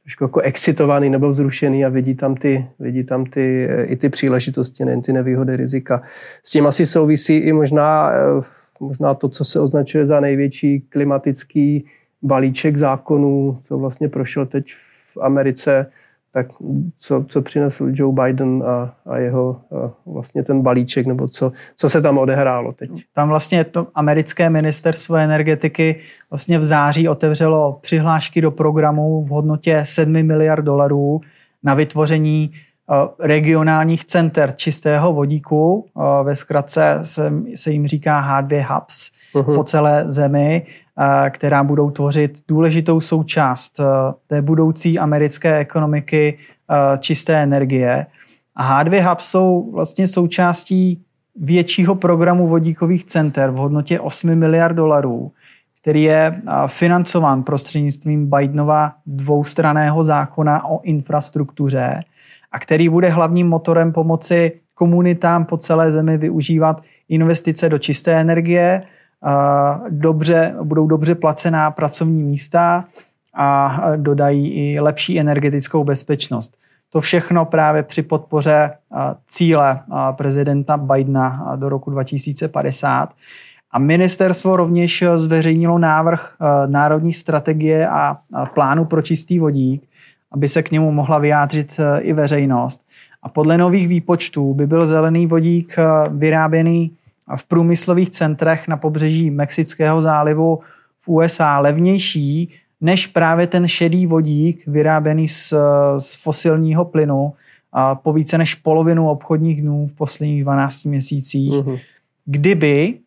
trošku 0.02 0.24
jako 0.24 0.40
excitovaný 0.40 1.10
nebo 1.10 1.30
vzrušený 1.30 1.84
a 1.84 1.88
vidí 1.88 2.14
tam 2.14 2.34
ty, 2.34 2.66
vidí 2.78 3.04
tam 3.04 3.24
ty, 3.24 3.68
eh, 3.70 3.84
i 3.84 3.96
ty 3.96 4.08
příležitosti, 4.08 4.84
nejen 4.84 5.02
ty 5.02 5.12
nevýhody, 5.12 5.56
rizika. 5.56 6.02
S 6.42 6.50
tím 6.50 6.66
asi 6.66 6.86
souvisí 6.86 7.36
i 7.36 7.52
možná, 7.52 8.12
eh, 8.12 8.42
možná 8.80 9.14
to, 9.14 9.28
co 9.28 9.44
se 9.44 9.60
označuje 9.60 10.06
za 10.06 10.20
největší 10.20 10.80
klimatický 10.80 11.86
balíček 12.24 12.76
zákonů, 12.76 13.58
co 13.64 13.78
vlastně 13.78 14.08
prošel 14.08 14.46
teď 14.46 14.64
v 15.14 15.18
Americe, 15.22 15.86
tak 16.32 16.46
co, 16.98 17.24
co 17.28 17.42
přinesl 17.42 17.86
Joe 17.92 18.14
Biden 18.24 18.62
a, 18.66 18.94
a 19.06 19.16
jeho 19.16 19.60
a 19.72 19.90
vlastně 20.06 20.42
ten 20.42 20.62
balíček, 20.62 21.06
nebo 21.06 21.28
co, 21.28 21.52
co 21.76 21.88
se 21.88 22.02
tam 22.02 22.18
odehrálo 22.18 22.72
teď? 22.72 22.90
Tam 23.12 23.28
vlastně 23.28 23.64
to 23.64 23.86
americké 23.94 24.50
ministerstvo 24.50 25.16
energetiky 25.16 26.00
vlastně 26.30 26.58
v 26.58 26.64
září 26.64 27.08
otevřelo 27.08 27.78
přihlášky 27.82 28.40
do 28.40 28.50
programu 28.50 29.24
v 29.24 29.28
hodnotě 29.28 29.80
7 29.82 30.22
miliard 30.22 30.64
dolarů 30.64 31.20
na 31.62 31.74
vytvoření 31.74 32.50
regionálních 33.18 34.04
center 34.04 34.54
čistého 34.56 35.12
vodíku. 35.12 35.86
Ve 36.22 36.36
zkratce 36.36 37.00
se, 37.02 37.32
se 37.54 37.70
jim 37.70 37.86
říká 37.86 38.42
H2 38.42 38.74
Hubs 38.74 39.10
uh-huh. 39.34 39.54
po 39.54 39.64
celé 39.64 40.04
zemi, 40.08 40.66
která 41.30 41.64
budou 41.64 41.90
tvořit 41.90 42.38
důležitou 42.48 43.00
součást 43.00 43.80
té 44.26 44.42
budoucí 44.42 44.98
americké 44.98 45.56
ekonomiky 45.56 46.38
čisté 46.98 47.42
energie. 47.42 48.06
A 48.56 48.84
H2 48.84 49.08
Hubs 49.08 49.30
jsou 49.30 49.70
vlastně 49.72 50.06
součástí 50.06 51.02
většího 51.36 51.94
programu 51.94 52.48
vodíkových 52.48 53.04
center 53.04 53.50
v 53.50 53.56
hodnotě 53.56 54.00
8 54.00 54.34
miliard 54.34 54.74
dolarů, 54.74 55.32
který 55.80 56.02
je 56.02 56.42
financován 56.66 57.42
prostřednictvím 57.42 58.30
Bidenova 58.30 58.92
dvoustraného 59.06 60.02
zákona 60.02 60.64
o 60.66 60.80
infrastruktuře 60.82 62.04
a 62.52 62.58
který 62.58 62.88
bude 62.88 63.08
hlavním 63.08 63.48
motorem 63.48 63.92
pomoci 63.92 64.52
komunitám 64.74 65.44
po 65.44 65.56
celé 65.56 65.90
zemi 65.90 66.18
využívat 66.18 66.82
investice 67.08 67.68
do 67.68 67.78
čisté 67.78 68.20
energie, 68.20 68.82
dobře, 69.90 70.54
budou 70.62 70.86
dobře 70.86 71.14
placená 71.14 71.70
pracovní 71.70 72.22
místa 72.22 72.84
a 73.34 73.80
dodají 73.96 74.52
i 74.52 74.80
lepší 74.80 75.20
energetickou 75.20 75.84
bezpečnost. 75.84 76.56
To 76.90 77.00
všechno 77.00 77.44
právě 77.44 77.82
při 77.82 78.02
podpoře 78.02 78.70
cíle 79.26 79.80
prezidenta 80.12 80.76
Bidena 80.76 81.56
do 81.56 81.68
roku 81.68 81.90
2050. 81.90 83.08
A 83.70 83.78
ministerstvo 83.78 84.56
rovněž 84.56 85.04
zveřejnilo 85.14 85.78
návrh 85.78 86.36
národní 86.66 87.12
strategie 87.12 87.88
a 87.88 88.18
plánu 88.54 88.84
pro 88.84 89.02
čistý 89.02 89.38
vodík, 89.38 89.82
aby 90.34 90.48
se 90.48 90.62
k 90.62 90.70
němu 90.70 90.92
mohla 90.92 91.18
vyjádřit 91.18 91.80
e, 91.80 92.00
i 92.00 92.12
veřejnost. 92.12 92.84
A 93.22 93.28
podle 93.28 93.58
nových 93.58 93.88
výpočtů 93.88 94.54
by 94.54 94.66
byl 94.66 94.86
zelený 94.86 95.26
vodík 95.26 95.78
e, 95.78 95.82
vyráběný 96.08 96.90
v 97.36 97.48
průmyslových 97.48 98.10
centrech 98.10 98.68
na 98.68 98.76
pobřeží 98.76 99.30
Mexického 99.30 100.00
zálivu 100.00 100.60
v 101.00 101.08
USA 101.08 101.58
levnější 101.58 102.52
než 102.80 103.06
právě 103.06 103.46
ten 103.46 103.68
šedý 103.68 104.06
vodík 104.06 104.66
vyráběný 104.66 105.28
z, 105.28 105.54
z 105.98 106.14
fosilního 106.22 106.84
plynu 106.84 107.32
a 107.72 107.94
po 107.94 108.12
více 108.12 108.38
než 108.38 108.54
polovinu 108.54 109.08
obchodních 109.08 109.62
dnů 109.62 109.86
v 109.86 109.92
posledních 109.92 110.42
12 110.42 110.84
měsících, 110.84 111.52
uh-huh. 111.52 111.80
kdyby 112.24 112.98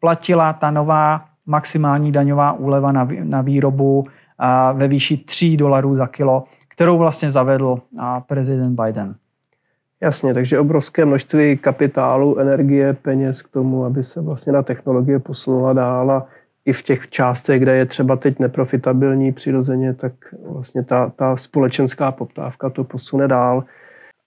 platila 0.00 0.52
ta 0.52 0.70
nová 0.70 1.24
maximální 1.46 2.12
daňová 2.12 2.52
úleva 2.52 2.92
na, 2.92 3.08
na 3.22 3.40
výrobu 3.40 4.06
a 4.38 4.72
ve 4.72 4.88
výši 4.88 5.16
3 5.16 5.56
dolarů 5.56 5.94
za 5.94 6.06
kilo, 6.06 6.44
kterou 6.68 6.98
vlastně 6.98 7.30
zavedl 7.30 7.78
prezident 8.26 8.80
Biden. 8.80 9.14
Jasně, 10.02 10.34
takže 10.34 10.58
obrovské 10.58 11.04
množství 11.04 11.56
kapitálu, 11.56 12.38
energie, 12.38 12.92
peněz 12.92 13.42
k 13.42 13.48
tomu, 13.48 13.84
aby 13.84 14.04
se 14.04 14.20
vlastně 14.20 14.52
na 14.52 14.62
technologie 14.62 15.18
posunula 15.18 15.72
dál 15.72 16.10
a 16.10 16.26
i 16.64 16.72
v 16.72 16.82
těch 16.82 17.08
částech, 17.08 17.60
kde 17.60 17.76
je 17.76 17.86
třeba 17.86 18.16
teď 18.16 18.38
neprofitabilní 18.38 19.32
přirozeně, 19.32 19.94
tak 19.94 20.12
vlastně 20.48 20.84
ta, 20.84 21.12
ta 21.16 21.36
společenská 21.36 22.12
poptávka 22.12 22.70
to 22.70 22.84
posune 22.84 23.28
dál. 23.28 23.64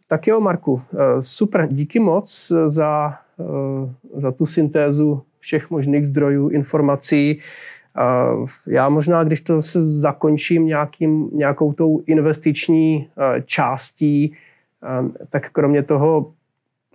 Tak 0.08 0.28
jo, 0.28 0.40
Marku, 0.40 0.82
eh, 0.94 0.98
super, 1.24 1.68
díky 1.72 2.00
moc 2.00 2.52
za, 2.68 3.14
eh, 3.40 4.22
za 4.22 4.32
tu 4.32 4.46
syntézu 4.46 5.22
všech 5.40 5.70
možných 5.70 6.08
zdrojů, 6.08 6.50
informací. 6.50 7.40
Já 8.68 8.90
možná, 8.90 9.24
když 9.24 9.42
to 9.42 9.62
se 9.62 9.84
zakončím 9.84 10.66
nějakým, 10.66 11.30
nějakou 11.34 11.74
tou 11.74 12.04
investiční 12.06 13.08
eh, 13.18 13.42
částí, 13.46 14.36
tak 15.30 15.50
kromě 15.50 15.84
toho 15.84 16.34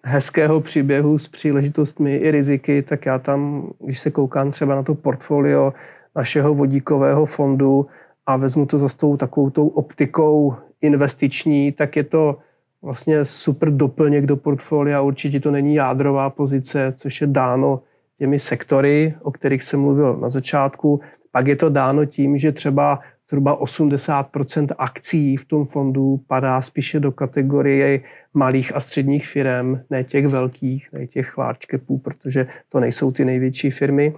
hezkého 0.04 0.60
příběhu 0.60 1.18
s 1.18 1.28
příležitostmi 1.28 2.16
i 2.16 2.30
riziky, 2.30 2.82
tak 2.82 3.06
já 3.06 3.18
tam, 3.18 3.70
když 3.78 4.00
se 4.00 4.10
koukám 4.10 4.50
třeba 4.50 4.74
na 4.74 4.82
to 4.82 4.94
portfolio 4.94 5.72
našeho 6.16 6.54
vodíkového 6.54 7.26
fondu 7.26 7.86
a 8.26 8.36
vezmu 8.36 8.66
to 8.66 8.78
za 8.78 8.88
tou 9.00 9.16
takovou 9.16 9.50
tou 9.50 9.68
optikou 9.68 10.54
investiční, 10.80 11.72
tak 11.72 11.96
je 11.96 12.04
to 12.04 12.38
vlastně 12.82 13.24
super 13.24 13.70
doplněk 13.70 14.26
do 14.26 14.36
portfolia. 14.36 15.00
Určitě 15.00 15.40
to 15.40 15.50
není 15.50 15.74
jádrová 15.74 16.30
pozice, 16.30 16.94
což 16.96 17.20
je 17.20 17.26
dáno 17.26 17.80
těmi 18.18 18.38
sektory, 18.38 19.14
o 19.22 19.30
kterých 19.30 19.62
jsem 19.62 19.80
mluvil 19.80 20.16
na 20.16 20.28
začátku. 20.28 21.00
Pak 21.32 21.46
je 21.46 21.56
to 21.56 21.68
dáno 21.68 22.04
tím, 22.04 22.38
že 22.38 22.52
třeba 22.52 23.00
zhruba 23.30 23.60
80% 23.60 24.68
akcí 24.78 25.36
v 25.36 25.44
tom 25.44 25.66
fondu 25.66 26.20
padá 26.26 26.62
spíše 26.62 27.00
do 27.00 27.12
kategorie 27.12 28.00
malých 28.34 28.76
a 28.76 28.80
středních 28.80 29.26
firm, 29.26 29.80
ne 29.90 30.04
těch 30.04 30.26
velkých, 30.26 30.88
ne 30.92 31.06
těch 31.06 31.38
large 31.38 31.66
capů, 31.70 31.98
protože 31.98 32.46
to 32.68 32.80
nejsou 32.80 33.12
ty 33.12 33.24
největší 33.24 33.70
firmy. 33.70 34.14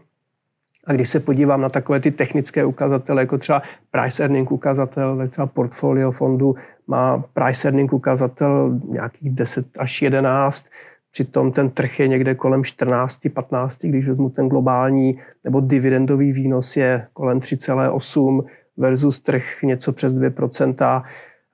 A 0.87 0.93
když 0.93 1.09
se 1.09 1.21
podívám 1.21 1.61
na 1.61 1.69
takové 1.69 2.01
ty 2.01 2.11
technické 2.11 2.65
ukazatele, 2.65 3.23
jako 3.23 3.39
třeba 3.39 3.63
price 3.91 4.23
earning 4.23 4.53
ukazatel, 4.53 5.29
třeba 5.29 5.47
portfolio 5.47 6.11
fondu 6.11 6.55
má 6.87 7.25
price 7.35 7.69
earning 7.69 7.93
ukazatel 7.93 8.81
nějakých 8.89 9.31
10 9.31 9.67
až 9.79 10.03
11, 10.03 10.67
Přitom 11.13 11.53
ten 11.53 11.71
trh 11.71 12.01
je 12.01 12.09
někde 12.09 12.35
kolem 12.35 12.63
14-15, 12.63 13.89
když 13.89 14.09
vezmu 14.09 14.31
ten 14.31 14.49
globální 14.49 15.21
nebo 15.45 15.61
dividendový 15.61 16.33
výnos 16.33 16.77
je 16.77 17.07
kolem 17.13 17.41
3,8 17.41 18.45
versus 18.77 19.21
trh 19.21 19.63
něco 19.63 19.93
přes 19.93 20.21
2%. 20.21 21.03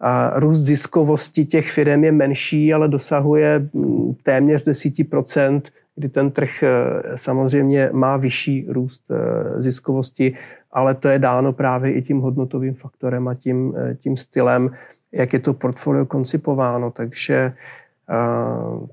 A 0.00 0.40
růst 0.40 0.58
ziskovosti 0.58 1.44
těch 1.44 1.70
firm 1.70 2.04
je 2.04 2.12
menší, 2.12 2.74
ale 2.74 2.88
dosahuje 2.88 3.68
mm, 3.72 4.14
téměř 4.22 4.66
10%, 4.66 5.62
kdy 5.96 6.08
ten 6.08 6.30
trh 6.30 6.62
eh, 6.62 6.68
samozřejmě 7.14 7.90
má 7.92 8.16
vyšší 8.16 8.66
růst 8.68 9.02
eh, 9.10 9.60
ziskovosti, 9.60 10.34
ale 10.72 10.94
to 10.94 11.08
je 11.08 11.18
dáno 11.18 11.52
právě 11.52 11.92
i 11.92 12.02
tím 12.02 12.20
hodnotovým 12.20 12.74
faktorem 12.74 13.28
a 13.28 13.34
tím, 13.34 13.74
eh, 13.76 13.94
tím 13.94 14.16
stylem, 14.16 14.70
jak 15.12 15.32
je 15.32 15.38
to 15.38 15.54
portfolio 15.54 16.06
koncipováno. 16.06 16.90
Takže, 16.90 17.52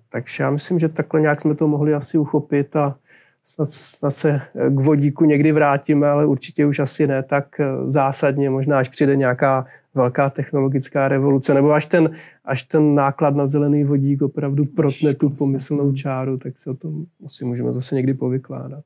takže 0.10 0.44
já 0.44 0.50
myslím, 0.50 0.80
že 0.80 0.90
takhle 0.90 1.22
nějak 1.22 1.42
jsme 1.42 1.56
to 1.56 1.68
mohli 1.68 1.94
asi 1.94 2.18
uchopit 2.18 2.76
a 2.76 2.96
snad, 3.46 3.72
snad 3.72 4.12
se 4.12 4.42
k 4.70 4.80
vodíku 4.80 5.26
někdy 5.26 5.52
vrátíme, 5.52 6.08
ale 6.08 6.26
určitě 6.26 6.66
už 6.66 6.80
asi 6.80 7.08
ne 7.08 7.24
tak 7.24 7.62
zásadně, 7.86 8.50
možná 8.50 8.80
až 8.80 8.90
přijde 8.90 9.16
nějaká 9.16 9.66
velká 9.96 10.30
technologická 10.30 11.08
revoluce, 11.08 11.54
nebo 11.54 11.72
až 11.72 11.86
ten, 11.86 12.16
až 12.46 12.64
ten 12.64 12.96
náklad 12.96 13.36
na 13.36 13.48
zelený 13.48 13.84
vodík 13.84 14.22
opravdu 14.22 14.66
protne 14.66 15.14
tu 15.14 15.30
pomyslnou 15.30 15.94
čáru, 15.94 16.38
tak 16.38 16.58
se 16.58 16.70
o 16.70 16.74
tom 16.74 17.06
asi 17.26 17.46
můžeme 17.46 17.74
zase 17.74 17.96
někdy 17.96 18.14
povykládat. 18.14 18.84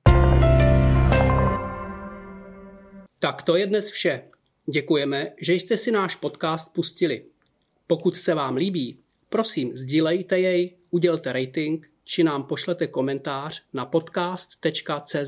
Tak 3.19 3.41
to 3.41 3.56
je 3.56 3.67
dnes 3.67 3.89
vše. 3.91 4.22
Děkujeme, 4.72 5.28
že 5.41 5.54
jste 5.54 5.78
si 5.78 5.91
náš 5.91 6.15
podcast 6.15 6.74
pustili. 6.74 7.22
Pokud 7.88 8.15
se 8.15 8.34
vám 8.34 8.56
líbí, 8.56 8.98
prosím 9.30 9.78
sdílejte 9.78 10.39
jej, 10.39 10.72
udělte 10.91 11.34
rating 11.34 11.88
či 12.10 12.24
nám 12.24 12.43
pošlete 12.43 12.88
komentář 12.88 13.63
na 13.74 13.86
podcast.cze 13.86 15.26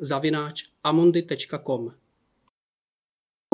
zavináč 0.00 0.64
amundi.com. 0.84 1.92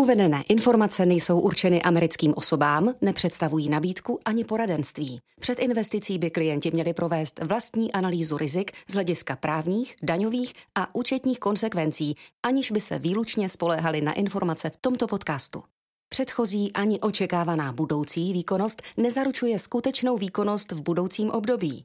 Uvedené 0.00 0.42
informace 0.48 1.06
nejsou 1.06 1.40
určeny 1.40 1.82
americkým 1.82 2.34
osobám, 2.36 2.94
nepředstavují 3.00 3.68
nabídku 3.68 4.18
ani 4.24 4.44
poradenství. 4.44 5.20
Před 5.40 5.58
investicí 5.58 6.18
by 6.18 6.30
klienti 6.30 6.70
měli 6.70 6.94
provést 6.94 7.40
vlastní 7.42 7.92
analýzu 7.92 8.36
rizik 8.36 8.72
z 8.90 8.94
hlediska 8.94 9.36
právních, 9.36 9.96
daňových 10.02 10.52
a 10.74 10.94
účetních 10.94 11.38
konsekvencí, 11.38 12.14
aniž 12.42 12.70
by 12.70 12.80
se 12.80 12.98
výlučně 12.98 13.48
spoléhali 13.48 14.00
na 14.00 14.12
informace 14.12 14.70
v 14.70 14.76
tomto 14.76 15.06
podcastu. 15.06 15.62
Předchozí 16.08 16.72
ani 16.72 17.00
očekávaná 17.00 17.72
budoucí 17.72 18.32
výkonnost 18.32 18.82
nezaručuje 18.96 19.58
skutečnou 19.58 20.16
výkonnost 20.18 20.72
v 20.72 20.80
budoucím 20.80 21.30
období. 21.30 21.84